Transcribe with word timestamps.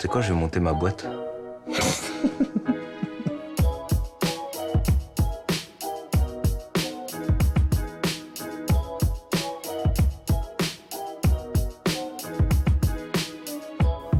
C'est 0.00 0.06
quoi, 0.06 0.20
je 0.20 0.32
vais 0.32 0.38
monter 0.38 0.60
ma 0.60 0.72
boîte 0.72 1.08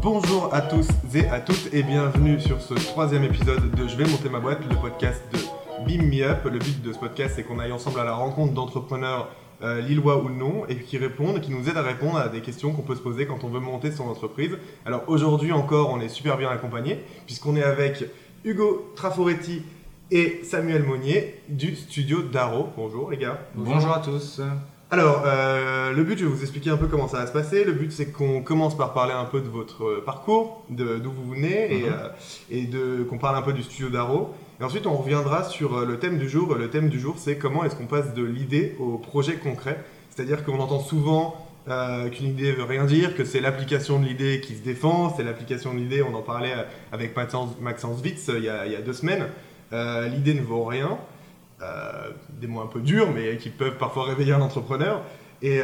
Bonjour 0.03 0.53
à 0.53 0.63
tous 0.63 0.89
et 1.15 1.29
à 1.29 1.39
toutes 1.39 1.73
et 1.73 1.85
bienvenue 1.85 2.41
sur 2.41 2.61
ce 2.61 2.75
troisième 2.75 3.23
épisode 3.23 3.71
de 3.71 3.87
Je 3.87 3.97
vais 3.97 4.05
monter 4.05 4.29
ma 4.29 4.41
boîte, 4.41 4.59
le 4.69 4.75
podcast 4.75 5.23
de 5.33 5.39
Beam 5.87 6.09
Me 6.09 6.25
Up. 6.25 6.45
Le 6.45 6.59
but 6.59 6.83
de 6.83 6.93
ce 6.93 6.99
podcast 6.99 7.35
c'est 7.37 7.45
qu'on 7.45 7.61
aille 7.61 7.71
ensemble 7.71 8.01
à 8.01 8.05
la 8.05 8.15
rencontre 8.15 8.53
d'entrepreneurs 8.53 9.29
euh, 9.63 9.81
lillois 9.81 10.23
ou 10.23 10.29
non 10.31 10.65
et 10.69 10.77
qui 10.77 10.99
répondent, 10.99 11.41
qui 11.41 11.51
nous 11.51 11.69
aident 11.69 11.77
à 11.79 11.83
répondre 11.83 12.17
à 12.19 12.29
des 12.29 12.41
questions 12.41 12.73
qu'on 12.73 12.83
peut 12.83 12.95
se 12.95 13.01
poser 13.01 13.27
quand 13.27 13.43
on 13.45 13.49
veut 13.49 13.61
monter 13.61 13.91
son 13.91 14.05
entreprise. 14.09 14.57
Alors 14.87 15.03
aujourd'hui 15.09 15.53
encore 15.53 15.91
on 15.91 16.01
est 16.01 16.09
super 16.09 16.37
bien 16.37 16.51
accompagné 16.51 16.99
puisqu'on 17.27 17.57
est 17.57 17.63
avec 17.65 18.05
Hugo 18.45 18.93
Traforetti 18.97 19.63
et 20.11 20.41
Samuel 20.45 20.85
Monnier 20.85 21.35
du 21.49 21.75
studio 21.77 22.23
Daro. 22.23 22.69
Bonjour 22.77 23.11
les 23.11 23.17
gars. 23.19 23.39
Bonjour 23.55 23.93
à 23.93 24.01
tous. 24.01 24.41
Alors, 24.91 25.25
euh, 25.27 25.93
le 25.93 26.03
but, 26.03 26.19
je 26.19 26.25
vais 26.25 26.31
vous 26.31 26.41
expliquer 26.41 26.71
un 26.71 26.79
peu 26.79 26.87
comment 26.87 27.09
ça 27.09 27.19
va 27.19 27.27
se 27.27 27.33
passer. 27.33 27.63
Le 27.63 27.73
but, 27.73 27.93
c'est 27.93 28.11
qu'on 28.11 28.41
commence 28.41 28.75
par 28.75 28.95
parler 28.95 29.13
un 29.13 29.27
peu 29.27 29.43
de 29.43 29.49
votre 29.49 29.85
euh, 29.85 30.03
parcours, 30.03 30.65
d'où 30.71 31.11
vous 31.13 31.31
venez, 31.35 31.75
et, 31.75 31.83
Mhm. 31.83 31.93
euh, 31.93 32.09
et 32.51 32.63
de 32.65 33.03
qu'on 33.05 33.19
parle 33.19 33.37
un 33.37 33.43
peu 33.43 33.53
du 33.53 33.63
studio 33.63 33.91
Daro. 33.91 34.33
Ensuite, 34.61 34.89
on 34.89 34.97
reviendra 34.97 35.45
sur 35.45 35.77
euh, 35.77 35.87
le 35.87 36.01
thème 36.01 36.19
du 36.19 36.29
jour. 36.29 36.57
Le 36.57 36.69
thème 36.69 36.89
du 36.89 36.99
jour, 36.99 37.15
c'est 37.17 37.39
comment 37.39 37.65
est-ce 37.65 37.77
qu'on 37.77 37.87
passe 37.87 38.13
de 38.13 38.25
l'idée 38.25 38.75
au 38.81 38.99
projet 38.99 39.35
concret. 39.37 39.85
C'est-à-dire 40.11 40.45
qu'on 40.45 40.59
entend 40.59 40.81
souvent 40.81 41.47
euh, 41.69 42.09
qu'une 42.09 42.27
idée 42.27 42.51
veut 42.51 42.65
rien 42.65 42.85
dire, 42.85 43.15
que 43.15 43.25
c'est 43.25 43.41
l'application 43.41 44.01
de 44.01 44.07
l'idée 44.07 44.41
qui 44.41 44.57
se 44.57 44.63
défend, 44.65 45.15
c'est 45.17 45.23
l'application 45.23 45.75
de 45.75 45.79
l'idée. 45.79 46.03
On 46.03 46.13
en 46.13 46.23
parlait 46.23 46.55
euh, 46.55 46.65
avec 46.91 47.15
Maxence, 47.17 48.03
Witz 48.03 48.29
il 48.37 48.43
y, 48.43 48.49
a, 48.49 48.81
deux 48.85 48.93
semaines. 48.93 49.27
L'idée 49.71 50.35
ne 50.35 50.43
vaut 50.43 50.65
rien. 50.65 50.99
Des 52.41 52.47
mots 52.47 52.61
un 52.61 52.67
peu 52.67 52.81
durs, 52.81 53.13
mais 53.15 53.37
qui 53.37 53.51
peuvent 53.51 53.77
parfois 53.77 54.05
réveiller 54.05 54.33
un 54.33 54.41
entrepreneur. 54.41 55.03
Et, 55.43 55.61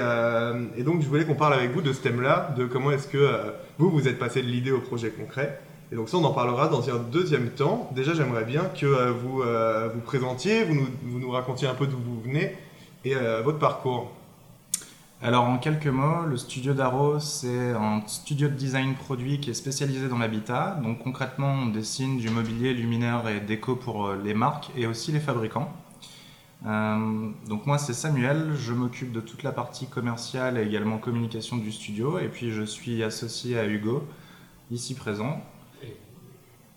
donc, 0.84 1.02
je 1.02 1.08
voulais 1.08 1.24
qu'on 1.24 1.34
parle 1.34 1.54
avec 1.54 1.70
vous 1.70 1.80
de 1.80 1.92
ce 1.92 2.02
thème-là, 2.02 2.54
de 2.56 2.66
comment 2.66 2.90
est-ce 2.90 3.08
que 3.08 3.54
vous, 3.78 3.90
vous 3.90 4.06
êtes 4.06 4.18
passé 4.18 4.42
de 4.42 4.46
l'idée 4.46 4.72
au 4.72 4.80
projet 4.80 5.10
concret. 5.10 5.58
Et 5.92 5.96
donc 5.96 6.08
ça, 6.08 6.16
on 6.16 6.24
en 6.24 6.32
parlera 6.32 6.68
dans 6.68 6.88
un 6.88 6.98
deuxième 6.98 7.50
temps. 7.50 7.90
Déjà, 7.94 8.14
j'aimerais 8.14 8.44
bien 8.44 8.64
que 8.64 8.86
euh, 8.86 9.12
vous 9.12 9.42
euh, 9.42 9.88
vous 9.92 10.00
présentiez, 10.00 10.64
vous 10.64 11.18
nous, 11.18 11.30
racontiez 11.30 11.68
un 11.68 11.74
peu 11.74 11.86
d'où 11.86 11.98
vous 11.98 12.20
venez 12.20 12.56
et 13.04 13.14
euh, 13.14 13.42
votre 13.42 13.58
parcours. 13.58 14.10
Alors 15.22 15.44
en 15.44 15.58
quelques 15.58 15.86
mots, 15.86 16.26
le 16.26 16.36
studio 16.36 16.74
Daro, 16.74 17.18
c'est 17.18 17.70
un 17.70 18.02
studio 18.06 18.48
de 18.48 18.54
design 18.54 18.94
produit 18.94 19.40
qui 19.40 19.50
est 19.50 19.54
spécialisé 19.54 20.08
dans 20.08 20.18
l'habitat. 20.18 20.78
Donc 20.82 21.02
concrètement, 21.02 21.52
on 21.62 21.66
dessine 21.66 22.18
du 22.18 22.28
mobilier 22.28 22.74
luminaire 22.74 23.26
et 23.28 23.40
déco 23.40 23.76
pour 23.76 24.12
les 24.12 24.34
marques 24.34 24.70
et 24.76 24.86
aussi 24.86 25.12
les 25.12 25.20
fabricants. 25.20 25.72
Donc 26.62 27.66
moi 27.66 27.78
c'est 27.78 27.94
Samuel, 27.94 28.52
je 28.58 28.72
m'occupe 28.72 29.12
de 29.12 29.20
toute 29.20 29.42
la 29.42 29.52
partie 29.52 29.86
commerciale 29.86 30.58
et 30.58 30.62
également 30.62 30.98
communication 30.98 31.56
du 31.56 31.72
studio 31.72 32.18
et 32.18 32.28
puis 32.28 32.50
je 32.50 32.62
suis 32.62 33.02
associé 33.02 33.58
à 33.58 33.66
Hugo, 33.66 34.02
ici 34.70 34.94
présent. 34.94 35.42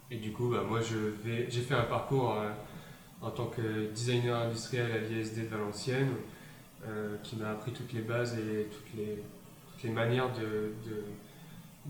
Et 0.09 0.17
du 0.17 0.31
coup, 0.31 0.50
bah, 0.50 0.63
moi, 0.67 0.80
j'ai 0.81 1.61
fait 1.61 1.73
un 1.75 1.83
parcours 1.83 2.33
euh, 2.39 2.50
en 3.22 3.30
tant 3.31 3.47
que 3.47 3.91
designer 3.91 4.38
industriel 4.38 4.89
à 4.91 4.97
l'ISD 4.99 5.44
de 5.44 5.47
Valenciennes, 5.47 6.11
euh, 6.88 7.17
qui 7.23 7.36
m'a 7.36 7.49
appris 7.52 7.72
toutes 7.73 7.91
les 7.94 8.02
bases 8.02 8.38
et 8.38 8.67
toutes 8.72 8.94
les, 9.83 9.89
manières 9.89 10.31
de, 10.33 10.72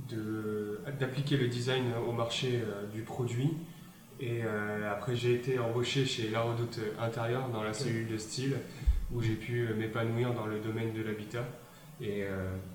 de- 0.09 0.79
d'appliquer 0.99 1.37
le 1.37 1.47
design 1.47 1.85
au 2.07 2.11
marché 2.11 2.61
euh, 2.63 2.85
du 2.93 3.01
produit. 3.01 3.53
Et 4.19 4.41
après, 4.91 5.15
j'ai 5.15 5.35
été 5.35 5.59
embauché 5.59 6.03
chez 6.03 6.31
La 6.31 6.41
Redoute 6.41 6.79
Intérieur 6.99 7.49
dans 7.49 7.61
la 7.61 7.71
cellule 7.71 8.07
de 8.07 8.17
style, 8.17 8.55
où 9.13 9.21
j'ai 9.21 9.35
pu 9.35 9.67
m'épanouir 9.77 10.33
dans 10.33 10.47
le 10.47 10.59
domaine 10.59 10.91
de 10.91 11.03
l'habitat. 11.03 11.45
Et 12.01 12.23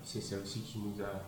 c'est 0.03 0.21
ça 0.21 0.37
aussi 0.41 0.61
qui 0.61 0.79
nous 0.79 1.03
a 1.03 1.21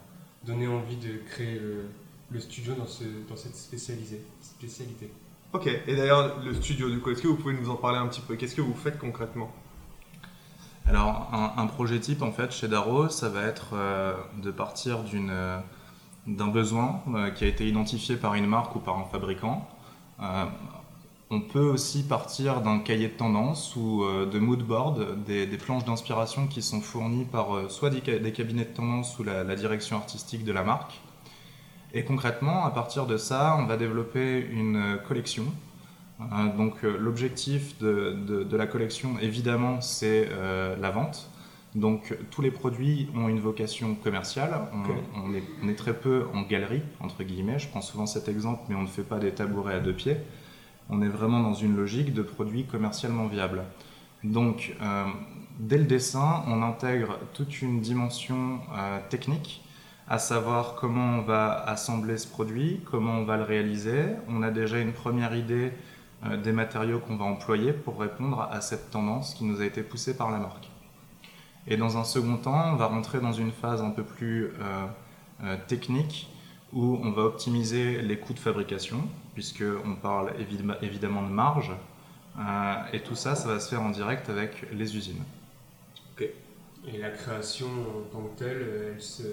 donné 0.46 0.68
envie 0.70 0.96
de 0.96 1.18
créer 1.30 1.60
le, 1.60 1.88
le 2.32 2.40
studio 2.40 2.74
dans, 2.74 2.88
ce, 2.88 3.04
dans 3.30 3.36
cette 3.36 3.56
spécialisée, 3.56 4.22
spécialité. 4.42 5.12
Ok, 5.54 5.68
et 5.68 5.96
d'ailleurs, 5.96 6.40
le 6.44 6.54
studio, 6.54 6.90
du 6.90 7.00
coup, 7.00 7.12
est-ce 7.12 7.22
que 7.22 7.28
vous 7.28 7.38
pouvez 7.38 7.54
nous 7.54 7.70
en 7.70 7.76
parler 7.76 7.98
un 7.98 8.08
petit 8.08 8.22
peu? 8.22 8.36
Qu'est-ce 8.36 8.56
que 8.56 8.62
vous 8.62 8.74
faites 8.74 8.98
concrètement? 9.00 9.52
Alors, 10.88 11.30
un, 11.32 11.54
un 11.62 11.68
projet 11.68 12.00
type, 12.00 12.22
en 12.22 12.32
fait, 12.32 12.52
chez 12.52 12.68
Daro, 12.68 13.10
ça 13.10 13.30
va 13.30 13.44
être 13.44 13.70
euh, 13.74 14.14
de 14.44 14.52
partir 14.52 15.04
d'une, 15.04 15.30
euh, 15.32 15.58
d'un 16.28 16.48
besoin 16.48 17.02
euh, 17.14 17.32
qui 17.32 17.44
a 17.44 17.48
été 17.48 17.68
identifié 17.68 18.18
par 18.18 18.34
une 18.36 18.48
marque 18.48 18.76
ou 18.76 18.80
par 18.80 19.00
un 19.00 19.06
fabricant. 19.06 19.68
Euh, 20.22 20.46
on 21.32 21.42
peut 21.42 21.68
aussi 21.68 22.04
partir 22.04 22.62
d'un 22.62 22.80
cahier 22.80 23.08
de 23.08 23.14
tendance 23.14 23.76
ou 23.76 24.04
euh, 24.04 24.26
de 24.28 24.38
mood 24.38 24.62
board, 24.62 25.24
des, 25.26 25.48
des 25.48 25.58
planches 25.58 25.86
d'inspiration 25.86 26.48
qui 26.48 26.62
sont 26.62 26.82
fournies 26.82 27.26
par 27.26 27.56
euh, 27.56 27.70
soit 27.70 27.90
des, 27.90 28.02
ca- 28.06 28.20
des 28.20 28.32
cabinets 28.32 28.66
de 28.66 28.74
tendance 28.74 29.18
ou 29.18 29.24
la, 29.24 29.44
la 29.44 29.56
direction 29.56 29.96
artistique 29.98 30.44
de 30.44 30.52
la 30.52 30.64
marque. 30.64 31.02
Et 31.96 32.04
concrètement, 32.04 32.66
à 32.66 32.72
partir 32.72 33.08
de 33.08 33.18
ça, 33.18 33.56
on 33.60 33.66
va 33.66 33.78
développer 33.78 34.46
une 34.52 35.00
collection 35.08 35.46
euh, 36.22 36.26
donc 36.56 36.76
euh, 36.86 36.98
l'objectif 36.98 37.78
de, 37.80 38.16
de- 38.26 38.44
de 38.44 38.58
la 38.58 38.68
collection, 38.68 39.18
évidemment, 39.22 39.82
c'est 39.82 40.30
euh, 40.32 40.76
la 40.78 40.90
vente. 40.90 41.30
Donc 41.76 42.18
tous 42.32 42.42
les 42.42 42.52
produits 42.52 43.10
ont 43.16 43.28
une 43.28 43.42
vocation 43.42 43.96
commerciale. 43.96 44.62
On, 45.18 45.34
est, 45.34 45.44
on 45.62 45.68
est 45.68 45.76
très 45.76 45.94
peu 45.94 46.26
en 46.34 46.44
galerie, 46.44 46.82
entre 47.02 47.24
guillemets. 47.24 47.60
Je 47.60 47.68
prends 47.68 47.82
souvent 47.82 48.06
cet 48.06 48.30
exemple, 48.30 48.62
mais 48.70 48.76
on 48.76 48.84
ne 48.84 48.88
fait 48.88 49.04
pas 49.04 49.20
des 49.20 49.32
tabourets 49.32 49.76
à 49.76 49.80
deux 49.82 49.92
pieds. 49.92 50.16
On 50.90 51.02
est 51.02 51.10
vraiment 51.10 51.42
dans 51.42 51.54
une 51.54 51.76
logique 51.76 52.14
de 52.14 52.22
produits 52.22 52.64
commercialement 52.64 53.28
viables. 53.28 53.64
Donc 54.24 54.74
euh, 54.82 55.04
dès 55.60 55.78
le 55.78 55.84
dessin, 55.84 56.44
on 56.48 56.62
intègre 56.64 57.20
toute 57.34 57.62
une 57.62 57.82
dimension 57.82 58.60
euh, 58.74 59.00
technique 59.10 59.62
à 60.08 60.20
savoir 60.20 60.76
comment 60.76 61.18
on 61.20 61.22
va 61.22 61.54
assembler 61.64 62.18
ce 62.18 62.28
produit, 62.28 62.82
comment 62.92 63.14
on 63.14 63.26
va 63.26 63.38
le 63.38 63.44
réaliser. 63.44 64.06
On 64.28 64.44
a 64.44 64.52
déjà 64.52 64.80
une 64.80 64.94
première 64.94 65.36
idée 65.36 65.72
euh, 66.26 66.38
des 66.38 66.52
matériaux 66.52 67.00
qu'on 67.00 67.16
va 67.16 67.26
employer 67.26 67.74
pour 67.74 68.00
répondre 68.00 68.48
à 68.52 68.62
cette 68.62 68.92
tendance 68.92 69.34
qui 69.34 69.46
nous 69.46 69.62
a 69.62 69.66
été 69.66 69.82
poussée 69.82 70.16
par 70.16 70.30
la 70.32 70.38
marque. 70.38 70.70
Et 71.68 71.78
dans 71.78 71.98
un 71.98 72.04
second 72.04 72.38
temps, 72.38 72.72
on 72.74 72.76
va 72.76 72.86
rentrer 72.86 73.20
dans 73.20 73.34
une 73.34 73.52
phase 73.52 73.82
un 73.82 73.90
peu 73.90 74.04
plus 74.04 74.46
euh, 74.46 74.86
euh, 75.44 75.58
technique 75.68 76.30
où 76.72 77.00
on 77.02 77.12
va 77.12 77.24
optimiser 77.24 78.02
les 78.02 78.20
coûts 78.20 78.34
de 78.34 78.40
fabrication, 78.40 79.00
puisqu'on 79.34 79.96
parle 79.96 80.34
évidemment- 80.82 81.24
de 81.24 81.34
marge. 81.34 81.72
Et 82.92 83.00
tout 83.00 83.16
ça, 83.16 83.34
ça 83.36 83.48
va 83.48 83.62
se 83.62 83.70
faire 83.70 83.82
en 83.82 83.92
direct 83.92 84.30
avec 84.30 84.66
les 84.74 84.98
usines. 84.98 85.24
Et 86.20 86.98
la 86.98 87.10
création 87.10 87.68
en 87.68 88.02
tant 88.12 88.24
que 88.24 88.40
telle, 88.44 88.92
elle 88.94 89.02
se, 89.02 89.24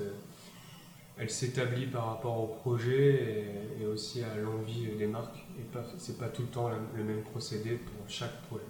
elle 1.19 1.31
s'établit 1.31 1.87
par 1.87 2.07
rapport 2.07 2.41
au 2.43 2.47
projet 2.47 3.47
et, 3.81 3.87
aussi 3.87 4.23
à 4.23 4.37
l'envie 4.37 4.87
des 4.97 5.07
marques. 5.07 5.45
Et 5.59 5.65
c'est 5.99 6.19
pas 6.19 6.29
tout 6.29 6.43
le 6.43 6.49
temps 6.49 6.71
le 6.97 7.05
même 7.05 7.23
procédé 7.23 7.73
pour 7.73 8.09
chaque 8.09 8.41
projet. 8.43 8.65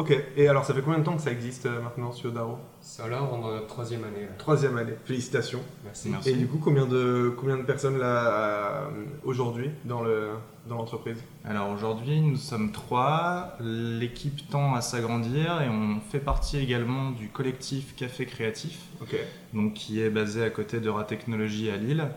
Ok, 0.00 0.16
et 0.34 0.48
alors, 0.48 0.64
ça 0.64 0.72
fait 0.72 0.80
combien 0.80 0.98
de 0.98 1.04
temps 1.04 1.14
que 1.16 1.20
ça 1.20 1.30
existe 1.30 1.66
euh, 1.66 1.82
maintenant, 1.82 2.10
Studio 2.10 2.30
Daro? 2.30 2.58
Ça 2.80 3.06
là, 3.06 3.22
on 3.22 3.38
est 3.38 3.42
dans 3.42 3.50
notre 3.50 3.66
troisième 3.66 4.02
année. 4.04 4.22
Là. 4.22 4.32
Troisième 4.38 4.78
année, 4.78 4.94
félicitations. 5.04 5.60
Merci. 5.84 6.08
Merci. 6.08 6.30
Et 6.30 6.32
du 6.36 6.46
coup, 6.46 6.56
combien 6.56 6.86
de, 6.86 7.34
combien 7.38 7.58
de 7.58 7.64
personnes 7.64 7.98
là 7.98 8.26
euh, 8.26 8.88
aujourd'hui 9.24 9.68
dans 9.84 10.02
le 10.02 10.30
dans 10.66 10.76
l'entreprise? 10.76 11.18
Alors 11.44 11.68
aujourd'hui, 11.68 12.18
nous 12.22 12.36
sommes 12.36 12.72
trois. 12.72 13.56
L'équipe 13.60 14.48
tend 14.48 14.74
à 14.74 14.80
s'agrandir 14.80 15.60
et 15.60 15.68
on 15.68 16.00
fait 16.10 16.18
partie 16.18 16.56
également 16.56 17.10
du 17.10 17.28
collectif 17.28 17.94
Café 17.94 18.24
Créatif, 18.24 18.78
Ok. 19.02 19.16
donc 19.52 19.74
qui 19.74 20.00
est 20.00 20.08
basé 20.10 20.42
à 20.42 20.48
côté 20.48 20.80
d'Eura 20.80 21.04
Technologies 21.04 21.70
à 21.70 21.76
Lille, 21.76 22.08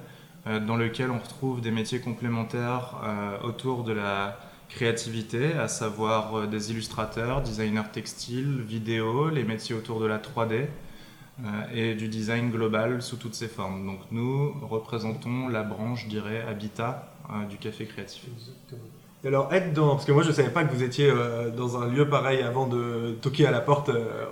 euh, 0.47 0.61
dans 0.61 0.77
lequel 0.77 1.12
on 1.12 1.19
retrouve 1.19 1.59
des 1.59 1.71
métiers 1.71 2.00
complémentaires 2.00 3.01
euh, 3.03 3.45
autour 3.45 3.83
de 3.83 3.91
la 3.91 4.39
créativité, 4.75 5.53
à 5.53 5.67
savoir 5.67 6.35
euh, 6.35 6.47
des 6.47 6.71
illustrateurs, 6.71 7.41
designers 7.41 7.89
textiles, 7.91 8.61
vidéo, 8.61 9.29
les 9.29 9.43
métiers 9.43 9.75
autour 9.75 9.99
de 9.99 10.05
la 10.05 10.17
3D 10.17 10.65
euh, 11.39 11.43
et 11.73 11.95
du 11.95 12.07
design 12.07 12.49
global 12.51 13.01
sous 13.01 13.17
toutes 13.17 13.35
ses 13.35 13.47
formes. 13.47 13.85
Donc 13.85 13.99
nous 14.11 14.53
représentons 14.61 15.47
la 15.47 15.63
branche, 15.63 16.03
je 16.03 16.09
dirais, 16.09 16.43
habitat 16.47 17.11
euh, 17.29 17.45
du 17.45 17.57
Café 17.57 17.85
Créatif. 17.85 18.23
Exactement. 18.37 18.81
Et 19.23 19.27
alors, 19.29 19.53
être 19.53 19.71
dans. 19.73 19.91
Parce 19.91 20.03
que 20.05 20.11
moi, 20.11 20.21
je 20.23 20.33
savais 20.33 20.49
pas 20.49 20.65
que 20.65 20.73
vous 20.73 20.83
étiez 20.83 21.09
euh, 21.09 21.49
dans 21.49 21.81
un 21.81 21.87
lieu 21.87 22.09
pareil 22.09 22.41
avant 22.41 22.67
de 22.67 23.13
toquer 23.21 23.47
à 23.47 23.51
la 23.51 23.61
porte 23.61 23.87
euh, 23.87 24.25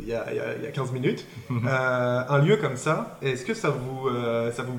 il 0.00 0.08
y, 0.08 0.12
a, 0.12 0.26
il 0.32 0.36
y 0.36 0.40
a- 0.40 0.56
il 0.56 0.64
y 0.64 0.66
a 0.66 0.70
15 0.72 0.90
minutes. 0.92 1.24
Euh, 1.50 2.22
un 2.28 2.38
lieu 2.40 2.56
comme 2.56 2.76
ça, 2.76 3.16
est-ce 3.22 3.44
que 3.44 3.54
ça 3.54 3.70
vous, 3.70 4.08
ça 4.52 4.62
vous. 4.64 4.78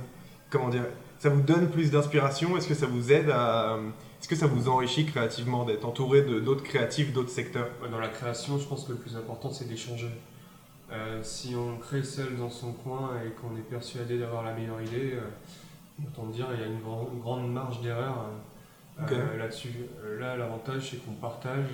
Comment 0.49 0.67
dire 0.69 0.83
Ça 1.19 1.29
vous 1.29 1.41
donne 1.41 1.69
plus 1.69 1.89
d'inspiration? 1.89 2.57
Est-ce 2.57 2.67
que 2.67 2.73
ça 2.73 2.85
vous 2.85 3.11
aide 3.13 3.29
à. 3.29 3.77
Est-ce 4.25 4.31
que 4.31 4.39
ça 4.39 4.48
vous 4.48 4.69
enrichit 4.69 5.06
créativement 5.06 5.66
d'être 5.66 5.86
entouré 5.86 6.24
de 6.24 6.39
d'autres 6.39 6.63
créatifs, 6.63 7.13
d'autres 7.13 7.30
secteurs? 7.30 7.68
Dans 7.92 8.00
la 8.00 8.07
création, 8.07 8.57
je 8.57 8.66
pense 8.66 8.86
que 8.86 8.94
le 8.94 8.98
plus 8.98 9.16
important, 9.16 9.51
c'est 9.51 9.68
d'échanger. 9.69 10.10
Euh, 10.92 11.19
si 11.22 11.54
on 11.56 11.77
crée 11.77 12.01
seul 12.01 12.36
dans 12.36 12.50
son 12.50 12.74
coin 12.74 13.12
et 13.24 13.30
qu'on 13.39 13.56
est 13.56 13.62
persuadé 13.69 14.18
d'avoir 14.18 14.42
la 14.42 14.56
meilleure 14.56 14.81
idée, 14.81 15.12
euh, 15.13 15.19
Autant 16.07 16.25
dire, 16.25 16.48
il 16.56 16.60
y 16.60 16.63
a 16.63 16.66
une, 16.66 16.80
grand- 16.81 17.07
une 17.13 17.19
grande 17.19 17.54
marge 17.54 17.81
d'erreur 17.81 18.25
euh, 19.00 19.04
euh, 19.12 19.38
là-dessus. 19.38 19.69
Là, 20.19 20.36
l'avantage, 20.36 20.89
c'est 20.89 21.06
qu'on 21.06 21.13
partage, 21.13 21.68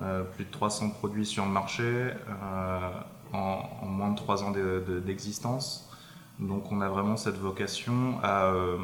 euh, 0.00 0.22
plus 0.24 0.44
de 0.44 0.50
300 0.50 0.90
produits 0.90 1.26
sur 1.26 1.44
le 1.44 1.50
marché 1.50 1.82
euh, 1.84 2.90
en, 3.32 3.68
en 3.82 3.86
moins 3.86 4.10
de 4.10 4.16
3 4.16 4.44
ans 4.44 4.50
de- 4.50 4.82
de- 4.86 5.00
d'existence. 5.00 5.90
Donc 6.38 6.72
on 6.72 6.80
a 6.80 6.88
vraiment 6.88 7.16
cette 7.16 7.36
vocation 7.36 8.18
à, 8.22 8.44
euh, 8.44 8.78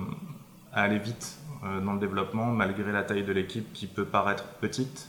à 0.72 0.82
aller 0.82 0.98
vite 0.98 1.38
euh, 1.64 1.80
dans 1.80 1.94
le 1.94 1.98
développement 2.00 2.46
malgré 2.46 2.92
la 2.92 3.02
taille 3.02 3.24
de 3.24 3.32
l'équipe 3.32 3.72
qui 3.72 3.86
peut 3.86 4.04
paraître 4.04 4.44
petite, 4.60 5.08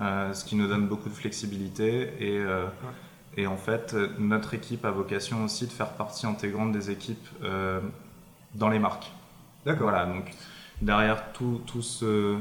euh, 0.00 0.32
ce 0.34 0.44
qui 0.44 0.54
nous 0.56 0.66
donne 0.68 0.86
beaucoup 0.86 1.08
de 1.08 1.14
flexibilité 1.14 2.12
et 2.20 2.38
euh, 2.38 2.66
et 3.36 3.46
en 3.46 3.56
fait, 3.56 3.94
euh, 3.94 4.08
notre 4.18 4.54
équipe 4.54 4.84
a 4.84 4.90
vocation 4.90 5.44
aussi 5.44 5.66
de 5.66 5.70
faire 5.72 5.90
partie 5.92 6.26
intégrante 6.26 6.72
des 6.72 6.90
équipes 6.90 7.28
euh, 7.44 7.78
dans 8.56 8.68
les 8.68 8.80
marques. 8.80 9.12
D'accord. 9.64 9.90
Voilà, 9.90 10.06
donc 10.06 10.24
derrière 10.82 11.32
tout, 11.32 11.60
ce, 11.82 12.38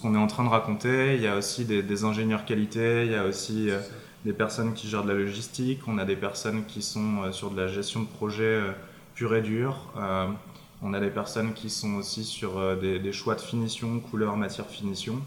qu'on 0.00 0.14
est 0.14 0.18
en 0.18 0.26
train 0.26 0.44
de 0.44 0.48
raconter, 0.48 1.16
il 1.16 1.22
y 1.22 1.26
a 1.26 1.36
aussi 1.36 1.64
des, 1.64 2.04
ingénieurs 2.04 2.44
qualité, 2.44 3.04
il 3.06 3.12
y 3.12 3.16
a 3.16 3.24
aussi 3.24 3.70
euh, 3.70 3.78
des 4.24 4.32
personnes 4.32 4.74
qui 4.74 4.88
gèrent 4.88 5.04
de 5.04 5.08
la 5.08 5.14
logistique, 5.14 5.80
on 5.86 5.98
a 5.98 6.04
des 6.04 6.16
personnes 6.16 6.64
qui 6.66 6.82
sont 6.82 7.22
euh, 7.22 7.32
sur 7.32 7.50
de 7.50 7.60
la 7.60 7.68
gestion 7.68 8.00
de 8.00 8.08
projet 8.08 8.44
euh, 8.44 8.72
pure 9.14 9.34
et 9.34 9.42
dure, 9.42 9.92
on 10.82 10.94
a 10.94 11.00
des 11.00 11.10
personnes 11.10 11.52
qui 11.52 11.68
sont 11.68 11.96
aussi 11.96 12.24
sur 12.24 12.78
des, 12.78 13.12
choix 13.12 13.34
de 13.34 13.40
finition, 13.42 14.00
couleur, 14.00 14.34
matière, 14.38 14.64
finition. 14.64 15.20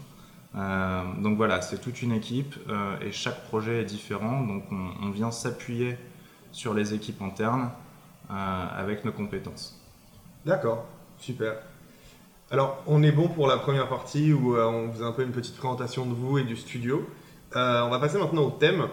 Donc 0.52 1.36
voilà, 1.36 1.60
c'est 1.60 1.80
toute 1.80 2.02
une 2.02 2.10
équipe 2.10 2.56
et 3.00 3.12
chaque 3.12 3.44
projet 3.44 3.82
est 3.82 3.84
différent, 3.84 4.40
donc 4.40 4.64
on, 4.72 5.10
vient 5.10 5.30
s'appuyer 5.30 5.96
sur 6.50 6.74
les 6.74 6.92
équipes 6.92 7.22
internes 7.22 7.70
avec 8.28 9.04
nos 9.04 9.12
compétences. 9.12 9.80
D'accord. 10.44 10.86
Super. 11.18 11.54
Alors, 12.54 12.84
on 12.86 13.02
est 13.02 13.10
bon 13.10 13.26
pour 13.26 13.48
la 13.48 13.56
première 13.56 13.88
partie 13.88 14.32
où 14.32 14.54
euh, 14.54 14.64
on 14.64 14.92
faisait 14.92 15.04
un 15.04 15.10
peu 15.10 15.24
une 15.24 15.32
petite 15.32 15.56
présentation 15.56 16.06
de 16.06 16.14
vous 16.14 16.38
et 16.38 16.44
du 16.44 16.54
studio. 16.54 17.04
Euh, 17.56 17.82
on 17.82 17.90
va 17.90 17.98
passer 17.98 18.16
maintenant 18.16 18.44
au 18.44 18.50
thème. 18.52 18.86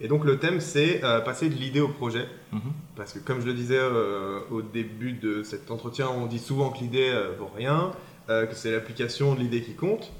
Et 0.00 0.06
donc, 0.06 0.24
le 0.24 0.38
thème, 0.38 0.60
c'est 0.60 1.02
euh, 1.02 1.18
passer 1.18 1.48
de 1.48 1.56
l'idée 1.56 1.80
au 1.80 1.88
projet. 1.88 2.28
Mhm. 2.52 2.60
Parce 2.94 3.12
que, 3.12 3.18
comme 3.18 3.40
je 3.40 3.46
le 3.46 3.54
disais 3.54 3.80
au 4.52 4.62
début 4.62 5.14
de 5.14 5.42
cet 5.42 5.72
entretien, 5.72 6.06
on 6.08 6.26
dit 6.26 6.38
souvent 6.38 6.70
que 6.70 6.78
l'idée 6.78 7.12
vaut 7.36 7.50
rien, 7.56 7.90
que 8.28 8.54
c'est 8.54 8.70
l'application 8.70 9.34
de 9.34 9.40
l'idée 9.40 9.62
qui 9.62 9.74
compte. 9.74 10.12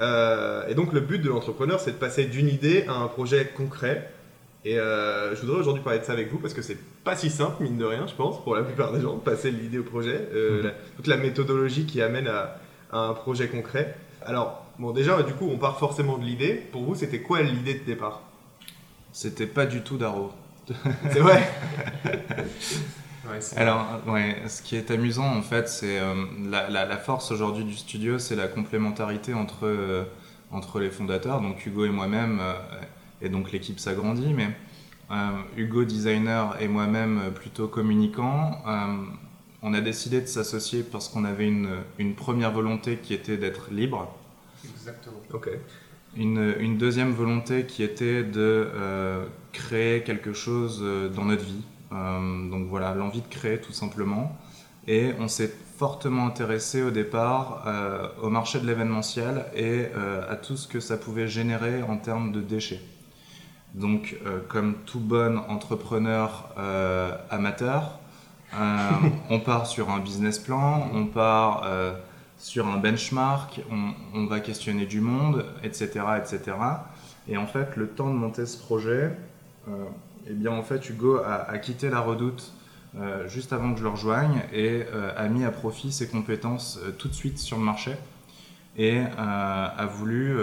Et 0.00 0.74
donc, 0.74 0.92
le 0.92 1.00
but 1.00 1.20
de 1.20 1.28
l'entrepreneur, 1.28 1.78
c'est 1.78 1.92
de 1.92 1.98
passer 1.98 2.24
d'une 2.24 2.48
idée 2.48 2.84
à 2.88 2.94
un 2.94 3.06
projet 3.06 3.46
concret. 3.56 4.10
Et 4.66 4.78
euh, 4.78 5.34
je 5.36 5.40
voudrais 5.42 5.58
aujourd'hui 5.60 5.82
parler 5.82 5.98
de 5.98 6.04
ça 6.04 6.12
avec 6.12 6.30
vous 6.32 6.38
parce 6.38 6.54
que 6.54 6.62
c'est 6.62 6.78
pas 7.04 7.16
si 7.16 7.28
simple, 7.28 7.62
mine 7.62 7.76
de 7.76 7.84
rien, 7.84 8.06
je 8.06 8.14
pense, 8.14 8.42
pour 8.42 8.54
la 8.56 8.62
plupart 8.62 8.92
des 8.92 9.00
gens, 9.00 9.14
de 9.16 9.20
passer 9.20 9.52
de 9.52 9.58
l'idée 9.58 9.78
au 9.78 9.82
projet. 9.84 10.26
Euh, 10.32 10.58
Mhm. 10.58 10.64
la- 10.64 10.72
toute 10.96 11.06
la 11.06 11.16
méthodologie 11.18 11.84
qui 11.86 12.00
amène 12.00 12.28
à, 12.28 12.56
à 12.90 12.98
un 12.98 13.12
projet 13.12 13.48
concret. 13.48 13.94
Alors, 14.24 14.64
bon, 14.78 14.92
déjà, 14.92 15.22
du 15.22 15.34
coup, 15.34 15.48
on 15.52 15.58
part 15.58 15.78
forcément 15.78 16.16
de 16.16 16.24
l'idée. 16.24 16.54
Pour 16.72 16.82
vous, 16.84 16.94
c'était 16.94 17.20
quoi 17.20 17.42
l'idée 17.42 17.74
de 17.74 17.84
départ? 17.84 18.22
C'était 19.12 19.46
pas 19.46 19.66
du 19.66 19.82
tout 19.82 19.98
Darrow. 19.98 20.32
C'est 21.10 21.20
vrai? 21.20 21.42
Ouais, 23.26 23.38
Alors, 23.56 23.86
ouais, 24.06 24.36
ce 24.48 24.60
qui 24.60 24.76
est 24.76 24.90
amusant 24.90 25.24
en 25.34 25.40
fait, 25.40 25.66
c'est 25.66 25.98
euh, 25.98 26.12
la, 26.46 26.68
la- 26.68 26.84
la 26.84 26.96
force 26.98 27.30
aujourd'hui 27.30 27.64
du 27.64 27.74
studio, 27.74 28.18
c'est 28.18 28.36
la 28.36 28.48
complémentarité 28.48 29.32
entre, 29.32 29.64
euh, 29.64 30.04
entre 30.52 30.78
les 30.78 30.90
fondateurs, 30.90 31.40
donc 31.40 31.64
Hugo 31.64 31.86
et 31.86 31.88
moi-même, 31.88 32.38
euh, 32.42 32.52
et 33.24 33.28
donc 33.28 33.52
l'équipe 33.52 33.78
s'agrandit, 33.80 34.32
mais 34.34 34.48
euh, 35.10 35.14
Hugo 35.56 35.84
designer 35.84 36.56
et 36.60 36.68
moi-même 36.68 37.32
plutôt 37.34 37.68
communicant, 37.68 38.62
euh, 38.66 38.96
on 39.62 39.74
a 39.74 39.80
décidé 39.80 40.20
de 40.20 40.26
s'associer 40.26 40.82
parce 40.82 41.08
qu'on 41.08 41.24
avait 41.24 41.46
une, 41.48 41.70
une 41.98 42.14
première 42.14 42.52
volonté 42.52 42.98
qui 43.02 43.14
était 43.14 43.36
d'être 43.36 43.70
libre, 43.70 44.14
Exactement. 44.64 45.16
Ok. 45.32 45.48
une, 46.16 46.54
une 46.58 46.76
deuxième 46.78 47.12
volonté 47.12 47.64
qui 47.66 47.82
était 47.82 48.22
de 48.22 48.68
euh, 48.74 49.24
créer 49.52 50.02
quelque 50.02 50.32
chose 50.32 50.82
dans 51.14 51.24
notre 51.24 51.44
vie. 51.44 51.62
Euh, 51.92 52.50
donc 52.50 52.66
voilà, 52.68 52.94
l'envie 52.94 53.20
de 53.22 53.28
créer 53.28 53.58
tout 53.60 53.72
simplement. 53.72 54.36
Et 54.86 55.12
on 55.18 55.28
s'est 55.28 55.52
fortement 55.78 56.26
intéressé 56.26 56.82
au 56.82 56.90
départ 56.90 57.64
euh, 57.66 58.08
au 58.22 58.28
marché 58.28 58.60
de 58.60 58.66
l'événementiel 58.66 59.46
et 59.56 59.86
à 60.28 60.36
tout 60.36 60.56
ce 60.56 60.68
que 60.68 60.78
ça 60.80 60.96
pouvait 60.98 61.26
générer 61.26 61.82
en 61.82 61.96
termes 61.96 62.32
de 62.32 62.40
déchets. 62.42 62.80
Donc, 63.74 64.16
euh, 64.24 64.40
comme 64.48 64.74
tout 64.86 65.00
bon 65.00 65.38
entrepreneur 65.48 66.48
euh, 66.58 67.16
amateur, 67.30 67.98
euh, 68.54 68.90
on 69.30 69.40
part 69.40 69.66
sur 69.66 69.90
un 69.90 69.98
business 69.98 70.38
plan, 70.38 70.88
on 70.92 71.06
part 71.06 71.68
sur 72.38 72.66
un 72.68 72.76
benchmark, 72.76 73.60
on, 73.70 73.92
on 74.18 74.26
va 74.26 74.40
questionner 74.40 74.86
du 74.86 75.00
monde, 75.00 75.44
etc., 75.62 76.00
etc. 76.18 76.56
Et 77.28 77.36
en 77.36 77.46
fait, 77.46 77.76
le 77.76 77.88
temps 77.88 78.08
de 78.08 78.16
monter 78.16 78.46
ce 78.46 78.58
projet, 78.58 79.16
eh 80.26 80.32
bien, 80.32 80.52
en 80.52 80.62
fait, 80.62 80.88
Hugo 80.88 81.18
a, 81.18 81.50
a 81.50 81.58
quitté 81.58 81.90
la 81.90 82.00
Redoute 82.00 82.52
euh, 82.96 83.26
juste 83.26 83.52
avant 83.52 83.72
que 83.72 83.80
je 83.80 83.82
le 83.82 83.90
rejoigne 83.90 84.42
et 84.52 84.84
euh, 84.92 85.10
a 85.16 85.26
mis 85.26 85.44
à 85.44 85.50
profit 85.50 85.90
ses 85.90 86.06
compétences 86.06 86.78
euh, 86.80 86.92
tout 86.92 87.08
de 87.08 87.12
suite 87.12 87.38
sur 87.38 87.58
le 87.58 87.64
marché 87.64 87.96
et 88.76 89.00
a 89.16 89.86
voulu, 89.86 90.36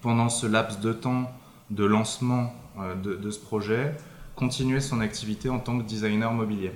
pendant 0.00 0.30
ce 0.30 0.46
laps 0.46 0.80
de 0.80 0.94
temps 0.94 1.30
de 1.72 1.84
lancement 1.84 2.52
euh, 2.78 2.94
de, 2.94 3.14
de 3.16 3.30
ce 3.30 3.38
projet, 3.40 3.94
continuer 4.36 4.80
son 4.80 5.00
activité 5.00 5.48
en 5.48 5.58
tant 5.58 5.78
que 5.78 5.84
designer 5.84 6.32
mobilier. 6.32 6.72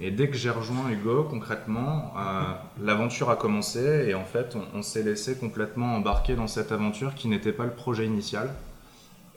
Et 0.00 0.10
dès 0.10 0.28
que 0.28 0.36
j'ai 0.36 0.50
rejoint 0.50 0.90
Hugo, 0.90 1.24
concrètement, 1.24 2.12
euh, 2.18 2.52
l'aventure 2.82 3.30
a 3.30 3.36
commencé 3.36 4.06
et 4.08 4.14
en 4.14 4.24
fait, 4.24 4.56
on, 4.56 4.78
on 4.78 4.82
s'est 4.82 5.02
laissé 5.04 5.36
complètement 5.36 5.94
embarquer 5.96 6.34
dans 6.34 6.48
cette 6.48 6.72
aventure 6.72 7.14
qui 7.14 7.28
n'était 7.28 7.52
pas 7.52 7.64
le 7.64 7.72
projet 7.72 8.04
initial. 8.06 8.52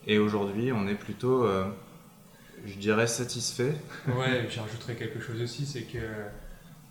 Et 0.06 0.18
aujourd'hui, 0.18 0.72
on 0.72 0.88
est 0.88 0.94
plutôt, 0.94 1.44
euh, 1.44 1.64
je 2.66 2.74
dirais, 2.78 3.06
satisfait. 3.06 3.74
Ouais, 4.08 4.46
j'y 4.50 4.58
rajouterais 4.58 4.96
quelque 4.96 5.20
chose 5.20 5.40
aussi, 5.40 5.64
c'est 5.66 5.82
que 5.82 5.98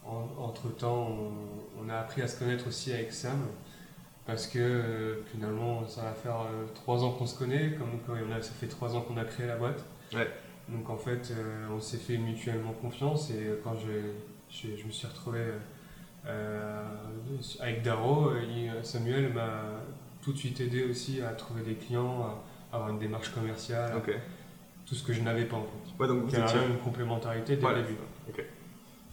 en- 0.05 0.29
entre 0.41 0.69
temps, 0.69 1.09
on, 1.09 1.86
on 1.86 1.89
a 1.89 1.95
appris 1.97 2.21
à 2.21 2.27
se 2.27 2.39
connaître 2.39 2.67
aussi 2.67 2.93
avec 2.93 3.12
Sam. 3.12 3.39
Parce 4.27 4.46
que 4.48 4.60
euh, 4.60 5.24
finalement 5.31 5.88
ça 5.88 6.01
va 6.03 6.12
faire 6.13 6.41
euh, 6.41 6.65
trois 6.75 7.03
ans 7.03 7.12
qu'on 7.12 7.25
se 7.25 7.38
connaît, 7.39 7.72
comme 7.79 7.89
quand 8.05 8.13
on 8.13 8.31
a, 8.31 8.41
ça 8.41 8.51
fait 8.53 8.67
trois 8.67 8.96
ans 8.96 9.01
qu'on 9.01 9.17
a 9.17 9.24
créé 9.25 9.48
la 9.48 9.55
boîte. 9.55 9.84
Ouais. 10.13 10.27
Donc 10.69 10.89
en 10.89 10.98
fait 10.98 11.31
euh, 11.31 11.65
on 11.75 11.79
s'est 11.79 11.98
fait 11.98 12.17
mutuellement 12.17 12.74
confiance 12.74 13.31
et 13.31 13.57
quand 13.63 13.74
je, 13.75 14.12
je, 14.51 14.75
je 14.77 14.86
me 14.86 14.91
suis 14.91 15.07
retrouvé 15.07 15.39
avec 17.62 17.81
Daro, 17.84 18.31
Samuel 18.84 19.34
m'a 19.34 19.62
tout 20.22 20.34
de 20.34 20.38
suite 20.38 20.60
aidé 20.60 20.84
aussi 20.84 21.22
à 21.22 21.29
trouver 21.29 21.62
des 21.62 21.75
clients, 21.75 22.38
à 22.72 22.75
avoir 22.75 22.89
une 22.91 23.00
démarche 23.00 23.29
commerciale, 23.34 23.93
tout 24.86 24.96
ce 24.96 25.03
que 25.03 25.13
je 25.13 25.22
n'avais 25.22 25.46
pas 25.46 25.55
en 25.57 25.63
fait. 25.63 26.01
Ouais, 26.03 26.07
donc 26.07 26.24
vous 26.24 26.29
Il 26.29 26.38
y 26.38 26.41
a 26.41 26.46
étiez- 26.46 26.60
une 26.67 26.77
complémentarité 26.79 27.55
dès 27.55 27.62
Voilà, 27.62 27.77
le 27.79 27.84
début. 27.84 27.98